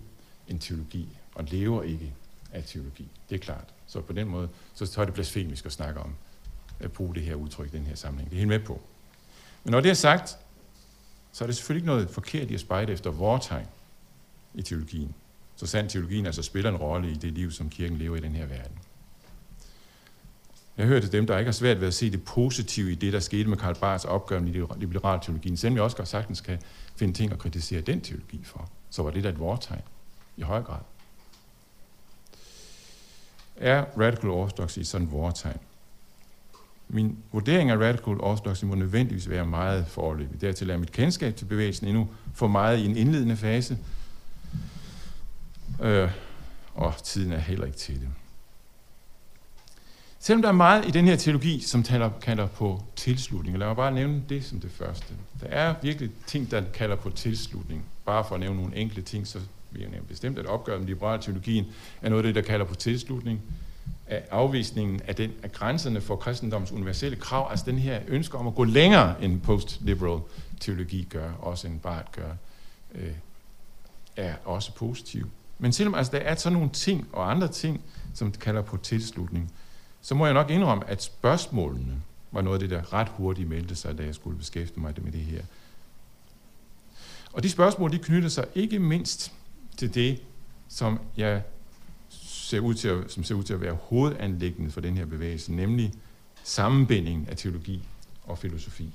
[0.48, 2.14] end teologi, og lever ikke
[2.54, 3.08] af teologi.
[3.30, 3.74] Det er klart.
[3.88, 6.16] Så på den måde, så er det blasfemisk at snakke om
[6.80, 8.30] at bruge det her udtryk i den her sammenhæng.
[8.30, 8.82] Det er helt med på.
[9.64, 10.38] Men når det er sagt,
[11.32, 13.68] så er det selvfølgelig ikke noget forkert i at spejde efter vortegn
[14.54, 15.16] i teologien.
[15.56, 18.36] Så sandt teologien altså spiller en rolle i det liv, som kirken lever i den
[18.36, 18.78] her verden.
[20.78, 23.14] Jeg hører til dem, der ikke har svært ved at se det positive i det,
[23.14, 26.60] der skete med Karl Barths opgør med liberal teologien, selvom jeg også godt sagtens kan
[26.96, 28.70] finde ting at kritisere den teologi for.
[28.90, 29.82] Så var det da et vortegn
[30.38, 30.80] i høj grad.
[33.56, 35.60] Er radical orthodoxy sådan et vortegn?
[36.88, 40.42] min vurdering af radical orthodoxy må nødvendigvis være meget forløbig.
[40.42, 43.78] Dertil er mit kendskab til bevægelsen endnu for meget i en indledende fase,
[45.82, 46.12] øh,
[46.74, 48.10] og tiden er heller ikke til det.
[50.26, 53.76] Selvom der er meget i den her teologi, som taler, kalder på tilslutning, lad mig
[53.76, 55.14] bare nævne det som det første.
[55.42, 57.86] Der er virkelig ting, der kalder på tilslutning.
[58.06, 59.40] Bare for at nævne nogle enkle ting, så
[59.72, 61.66] vil jeg nævne bestemt, at opgøret med liberal teologien
[62.02, 63.42] er noget af det, der kalder på tilslutning
[64.08, 68.48] af afvisningen af, den, af grænserne for kristendoms universelle krav, altså den her ønske om
[68.48, 70.20] at gå længere end post-liberal
[70.60, 72.32] teologi gør, også end Barth gør,
[72.96, 73.12] øh,
[74.16, 75.30] er også positiv.
[75.60, 77.82] Men selvom altså, der er sådan nogle ting og andre ting,
[78.14, 79.52] som kalder på tilslutning,
[80.06, 82.02] så må jeg nok indrømme, at spørgsmålene
[82.32, 85.12] var noget af det, der ret hurtigt meldte sig, da jeg skulle beskæftige mig med
[85.12, 85.42] det her.
[87.34, 89.34] Og de spørgsmål, de knytter sig ikke mindst
[89.78, 90.22] til det,
[90.68, 91.44] som jeg
[92.10, 95.54] ser ud til at, som ser ud til at være hovedanlæggende for den her bevægelse,
[95.54, 95.94] nemlig
[96.44, 97.84] sammenbindingen af teologi
[98.24, 98.94] og filosofi.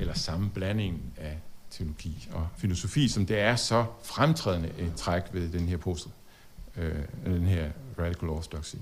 [0.00, 1.38] Eller sammenblandingen af
[1.70, 6.08] teologi og filosofi, som det er så fremtrædende et træk ved den her post,
[6.76, 6.94] øh,
[7.24, 8.76] den her radical orthodoxy.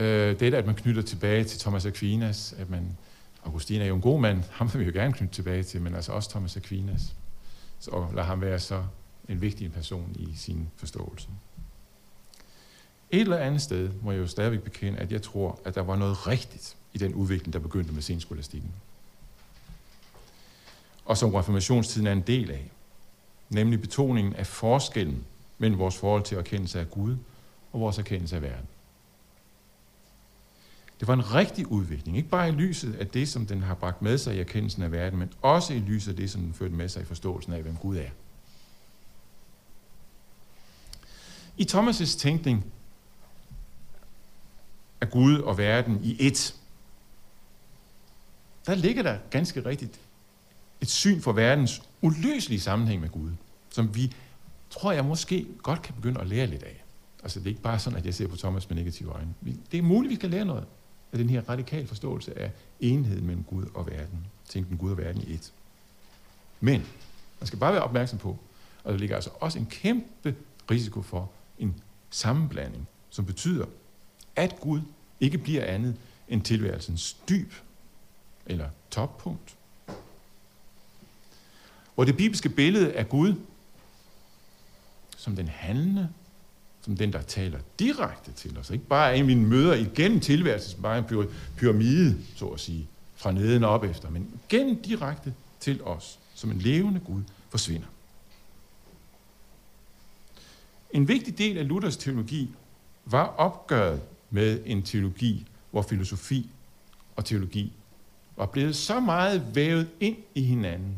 [0.00, 2.96] Øh, det er, at man knytter tilbage til Thomas Aquinas, at man,
[3.44, 5.94] Augustin er jo en god mand, ham vil vi jo gerne knytte tilbage til, men
[5.94, 7.14] altså også Thomas Aquinas.
[7.80, 8.84] Så lad ham være så
[9.28, 11.28] en vigtig person i sin forståelse.
[13.10, 15.96] Et eller andet sted må jeg jo stadigvæk bekende, at jeg tror, at der var
[15.96, 18.70] noget rigtigt i den udvikling, der begyndte med senskolastikken.
[21.04, 22.70] Og som reformationstiden er en del af.
[23.48, 25.24] Nemlig betoningen af forskellen
[25.58, 27.16] mellem vores forhold til erkendelse af Gud
[27.72, 28.66] og vores erkendelse af verden.
[31.00, 34.02] Det var en rigtig udvikling, ikke bare i lyset af det, som den har bragt
[34.02, 36.74] med sig i erkendelsen af verden, men også i lyset af det, som den førte
[36.74, 38.10] med sig i forståelsen af, hvem Gud er.
[41.56, 42.72] I Thomas' tænkning
[45.00, 46.54] er Gud og verden i ét.
[48.66, 50.00] Der ligger der ganske rigtigt
[50.80, 53.30] et syn for verdens uløselige sammenhæng med Gud,
[53.70, 54.14] som vi,
[54.70, 56.84] tror jeg, måske godt kan begynde at lære lidt af.
[57.22, 59.34] Altså det er ikke bare sådan, at jeg ser på Thomas med negative øjne.
[59.72, 60.66] Det er muligt, vi skal lære noget
[61.12, 64.26] af den her radikale forståelse af enheden mellem Gud og verden.
[64.48, 65.50] Tænken Gud og verden i ét.
[66.60, 66.86] Men
[67.40, 68.38] man skal bare være opmærksom på,
[68.84, 70.34] at der ligger altså også en kæmpe
[70.70, 73.66] risiko for en sammenblanding, som betyder,
[74.36, 74.80] at Gud
[75.20, 75.96] ikke bliver andet
[76.28, 77.52] end tilværelsens dyb
[78.46, 79.56] eller toppunkt.
[81.94, 83.34] Hvor det bibelske billede af Gud
[85.16, 86.08] som den handlende,
[86.82, 88.70] som den, der taler direkte til os.
[88.70, 93.64] Ikke bare en, vi møder igennem tilværelsen, bare en pyramide, så at sige, fra neden
[93.64, 97.86] og op efter, men gennem direkte til os, som en levende Gud, forsvinder.
[100.90, 102.50] En vigtig del af Luthers teologi
[103.04, 106.50] var opgøret med en teologi, hvor filosofi
[107.16, 107.72] og teologi
[108.36, 110.96] var blevet så meget vævet ind i hinanden,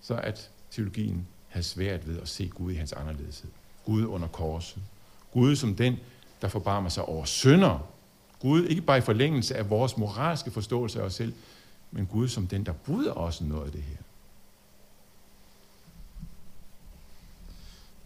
[0.00, 3.50] så at teologien havde svært ved at se Gud i hans anderledeshed.
[3.86, 4.82] Gud under korset.
[5.32, 5.96] Gud som den,
[6.42, 7.78] der forbarmer sig over synder.
[8.40, 11.34] Gud ikke bare i forlængelse af vores moralske forståelse af os selv,
[11.90, 13.96] men Gud som den, der bryder også noget af det her.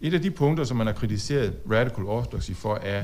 [0.01, 3.03] Et af de punkter, som man har kritiseret radical orthodoxy for, er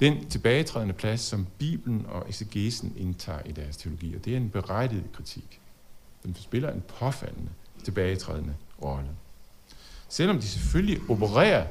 [0.00, 4.14] den tilbagetrædende plads, som Bibelen og exegesen indtager i deres teologi.
[4.14, 5.60] Og det er en berettiget kritik.
[6.22, 7.50] Den spiller en påfaldende
[7.84, 9.08] tilbagetrædende rolle.
[10.08, 11.66] Selvom de selvfølgelig opererer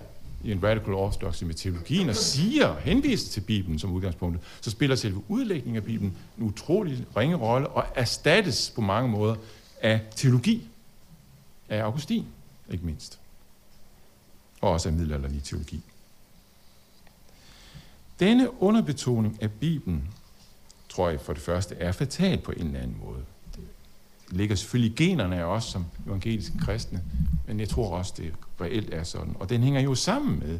[0.45, 4.95] i en radical orthodoxy med teologien og siger, henviser til Bibelen som udgangspunkt, så spiller
[4.95, 9.35] selve udlægningen af Bibelen en utrolig ringe rolle og erstattes på mange måder
[9.81, 10.67] af teologi,
[11.69, 12.25] af Augustin,
[12.71, 13.19] ikke mindst
[14.61, 15.81] og også af middelalderlig teologi.
[18.19, 20.09] Denne underbetoning af Bibelen,
[20.89, 23.25] tror jeg for det første, er fatal på en eller anden måde.
[24.29, 27.01] Ligger selvfølgelig generne af os som evangeliske kristne,
[27.47, 29.35] men jeg tror også, det reelt er sådan.
[29.39, 30.59] Og den hænger jo sammen med,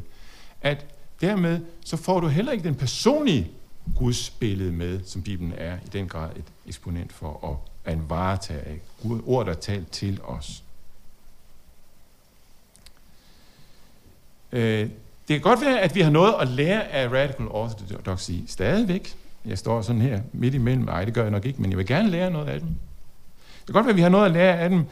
[0.62, 0.86] at
[1.20, 3.50] dermed så får du heller ikke den personlige
[3.96, 8.60] Guds billede med, som Bibelen er i den grad et eksponent for at en varetage
[8.60, 10.62] af Gud, ord, der er talt til os.
[14.52, 14.80] Øh,
[15.28, 19.16] det kan godt være, at vi har noget at lære af Radical Orthodoxy stadigvæk.
[19.44, 20.84] Jeg står sådan her midt imellem.
[20.84, 22.60] Nej, det gør jeg nok ikke, men jeg vil gerne lære noget af.
[22.60, 22.68] Det
[23.66, 24.84] kan godt være, at vi har noget at lære af dem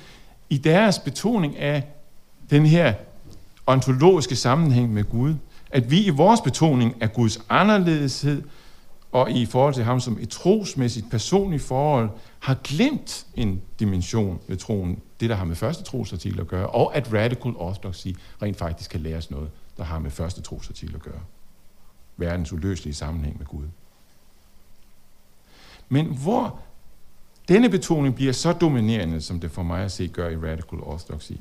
[0.50, 1.82] i deres betoning af
[2.50, 2.94] den her
[3.66, 5.34] ontologiske sammenhæng med Gud.
[5.70, 8.42] At vi i vores betoning af Guds anderledeshed
[9.12, 14.56] og i forhold til ham som et trosmæssigt personligt forhold, har glemt en dimension ved
[14.56, 18.08] troen, det der har med første trosartikel at gøre, og at radical orthodoxy
[18.42, 21.20] rent faktisk kan læres noget, der har med første trosartikel at gøre.
[22.16, 23.64] verdens uløselige sammenhæng med Gud.
[25.88, 26.60] Men hvor
[27.48, 31.32] denne betoning bliver så dominerende, som det for mig at se gør i Radical Orthodoxy,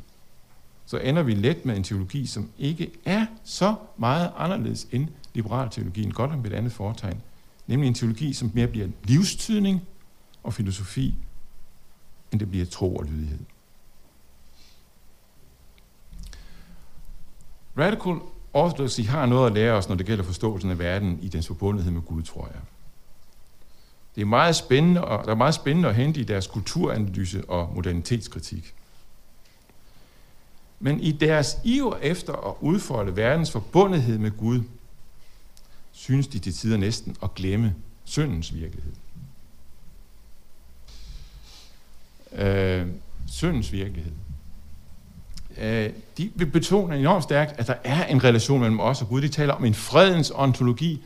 [0.85, 5.69] så ender vi let med en teologi, som ikke er så meget anderledes end liberal
[5.69, 7.21] teologien, godt om et andet foretegn,
[7.67, 9.81] nemlig en teologi, som mere bliver livstydning
[10.43, 11.15] og filosofi,
[12.31, 13.39] end det bliver tro og lydighed.
[17.77, 18.19] Radical
[18.53, 21.91] Orthodoxy har noget at lære os, når det gælder forståelsen af verden i dens forbundethed
[21.91, 22.61] med Gud, tror jeg.
[24.15, 27.71] Det er meget spændende, og der er meget spændende at hente i deres kulturanalyse og
[27.75, 28.73] modernitetskritik.
[30.79, 34.61] Men i deres iver efter at udfolde verdens forbundethed med Gud,
[35.91, 38.93] synes de til tider næsten at glemme syndens virkelighed.
[42.31, 42.87] Øh,
[43.27, 44.11] syndens virkelighed.
[45.57, 49.21] Øh, de betoner enormt stærkt, at der er en relation mellem os og Gud.
[49.21, 51.01] De taler om en fredens ontologi,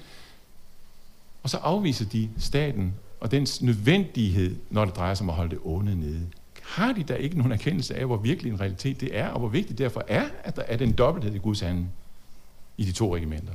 [1.43, 5.49] og så afviser de staten og dens nødvendighed, når det drejer sig om at holde
[5.49, 6.27] det onde nede.
[6.61, 9.49] Har de da ikke nogen erkendelse af, hvor virkelig en realitet det er, og hvor
[9.49, 11.91] vigtigt derfor er, at der er den dobbelthed i Guds handling
[12.77, 13.53] i de to regimenter?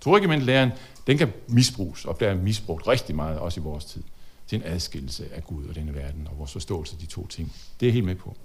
[0.00, 0.70] Troregimentlæren,
[1.06, 4.02] den kan misbruges, og bliver misbrugt rigtig meget, også i vores tid,
[4.46, 7.52] til en adskillelse af Gud og denne verden, og vores forståelse af de to ting.
[7.80, 8.36] Det er jeg helt med på.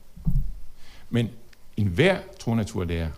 [1.09, 1.30] Men
[1.78, 3.09] en hver tronaturlærer,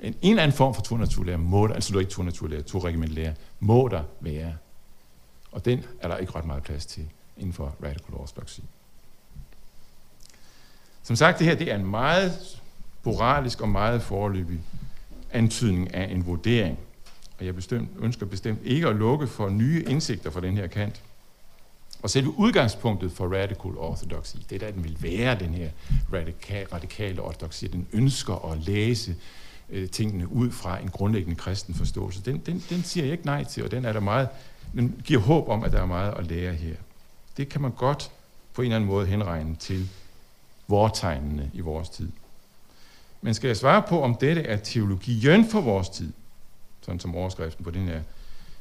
[0.00, 3.34] en, en eller anden form for tronaturlærer, må der, altså du er ikke tronaturlærer, troregimentlærer,
[3.60, 4.54] må der være.
[5.52, 8.60] Og den er der ikke ret meget plads til inden for radical orthodoxy.
[11.02, 12.60] Som sagt, det her det er en meget
[13.04, 14.60] moralisk og meget forløbig
[15.32, 16.78] antydning af en vurdering.
[17.38, 21.02] Og jeg bestemt, ønsker bestemt ikke at lukke for nye indsigter fra den her kant.
[22.02, 25.70] Og selve udgangspunktet for radical orthodoxy, det der den vil være, den her
[26.12, 29.16] radikal, radikale ortodoxi, den ønsker at læse
[29.70, 33.44] øh, tingene ud fra en grundlæggende kristen forståelse, den, den, den siger jeg ikke nej
[33.44, 34.28] til, og den er der meget,
[34.72, 36.74] den giver håb om, at der er meget at lære her.
[37.36, 38.10] Det kan man godt
[38.54, 39.88] på en eller anden måde henregne til
[40.68, 42.08] vortegnene i vores tid.
[43.22, 46.12] Men skal jeg svare på, om dette er teologien for vores tid,
[46.80, 48.00] sådan som overskriften på den her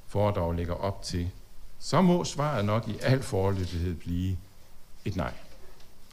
[0.08, 1.30] foredrag lægger op til,
[1.80, 4.38] så må svaret nok i al forløbighed blive
[5.06, 5.34] et nej.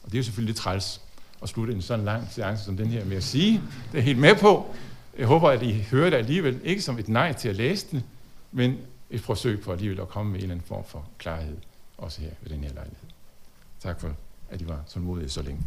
[0.02, 1.00] Og det er jo selvfølgelig lidt træls
[1.42, 3.62] at slutte en sådan lang seance som den her med at sige.
[3.92, 4.74] Det er helt med på.
[5.18, 8.04] Jeg håber, at I hører det alligevel ikke som et nej til at læse den,
[8.52, 8.78] men
[9.10, 11.56] et forsøg på alligevel at komme med en eller anden form for klarhed,
[11.98, 13.08] også her ved den her lejlighed.
[13.80, 14.14] Tak for,
[14.50, 15.62] at I var tålmodige så længe.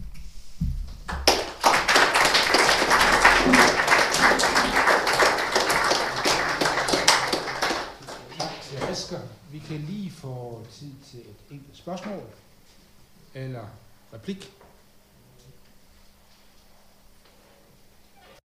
[8.90, 9.20] Asger,
[9.52, 12.24] vi kan lige få tid til et enkelt spørgsmål
[13.34, 13.66] eller
[14.14, 14.52] replik.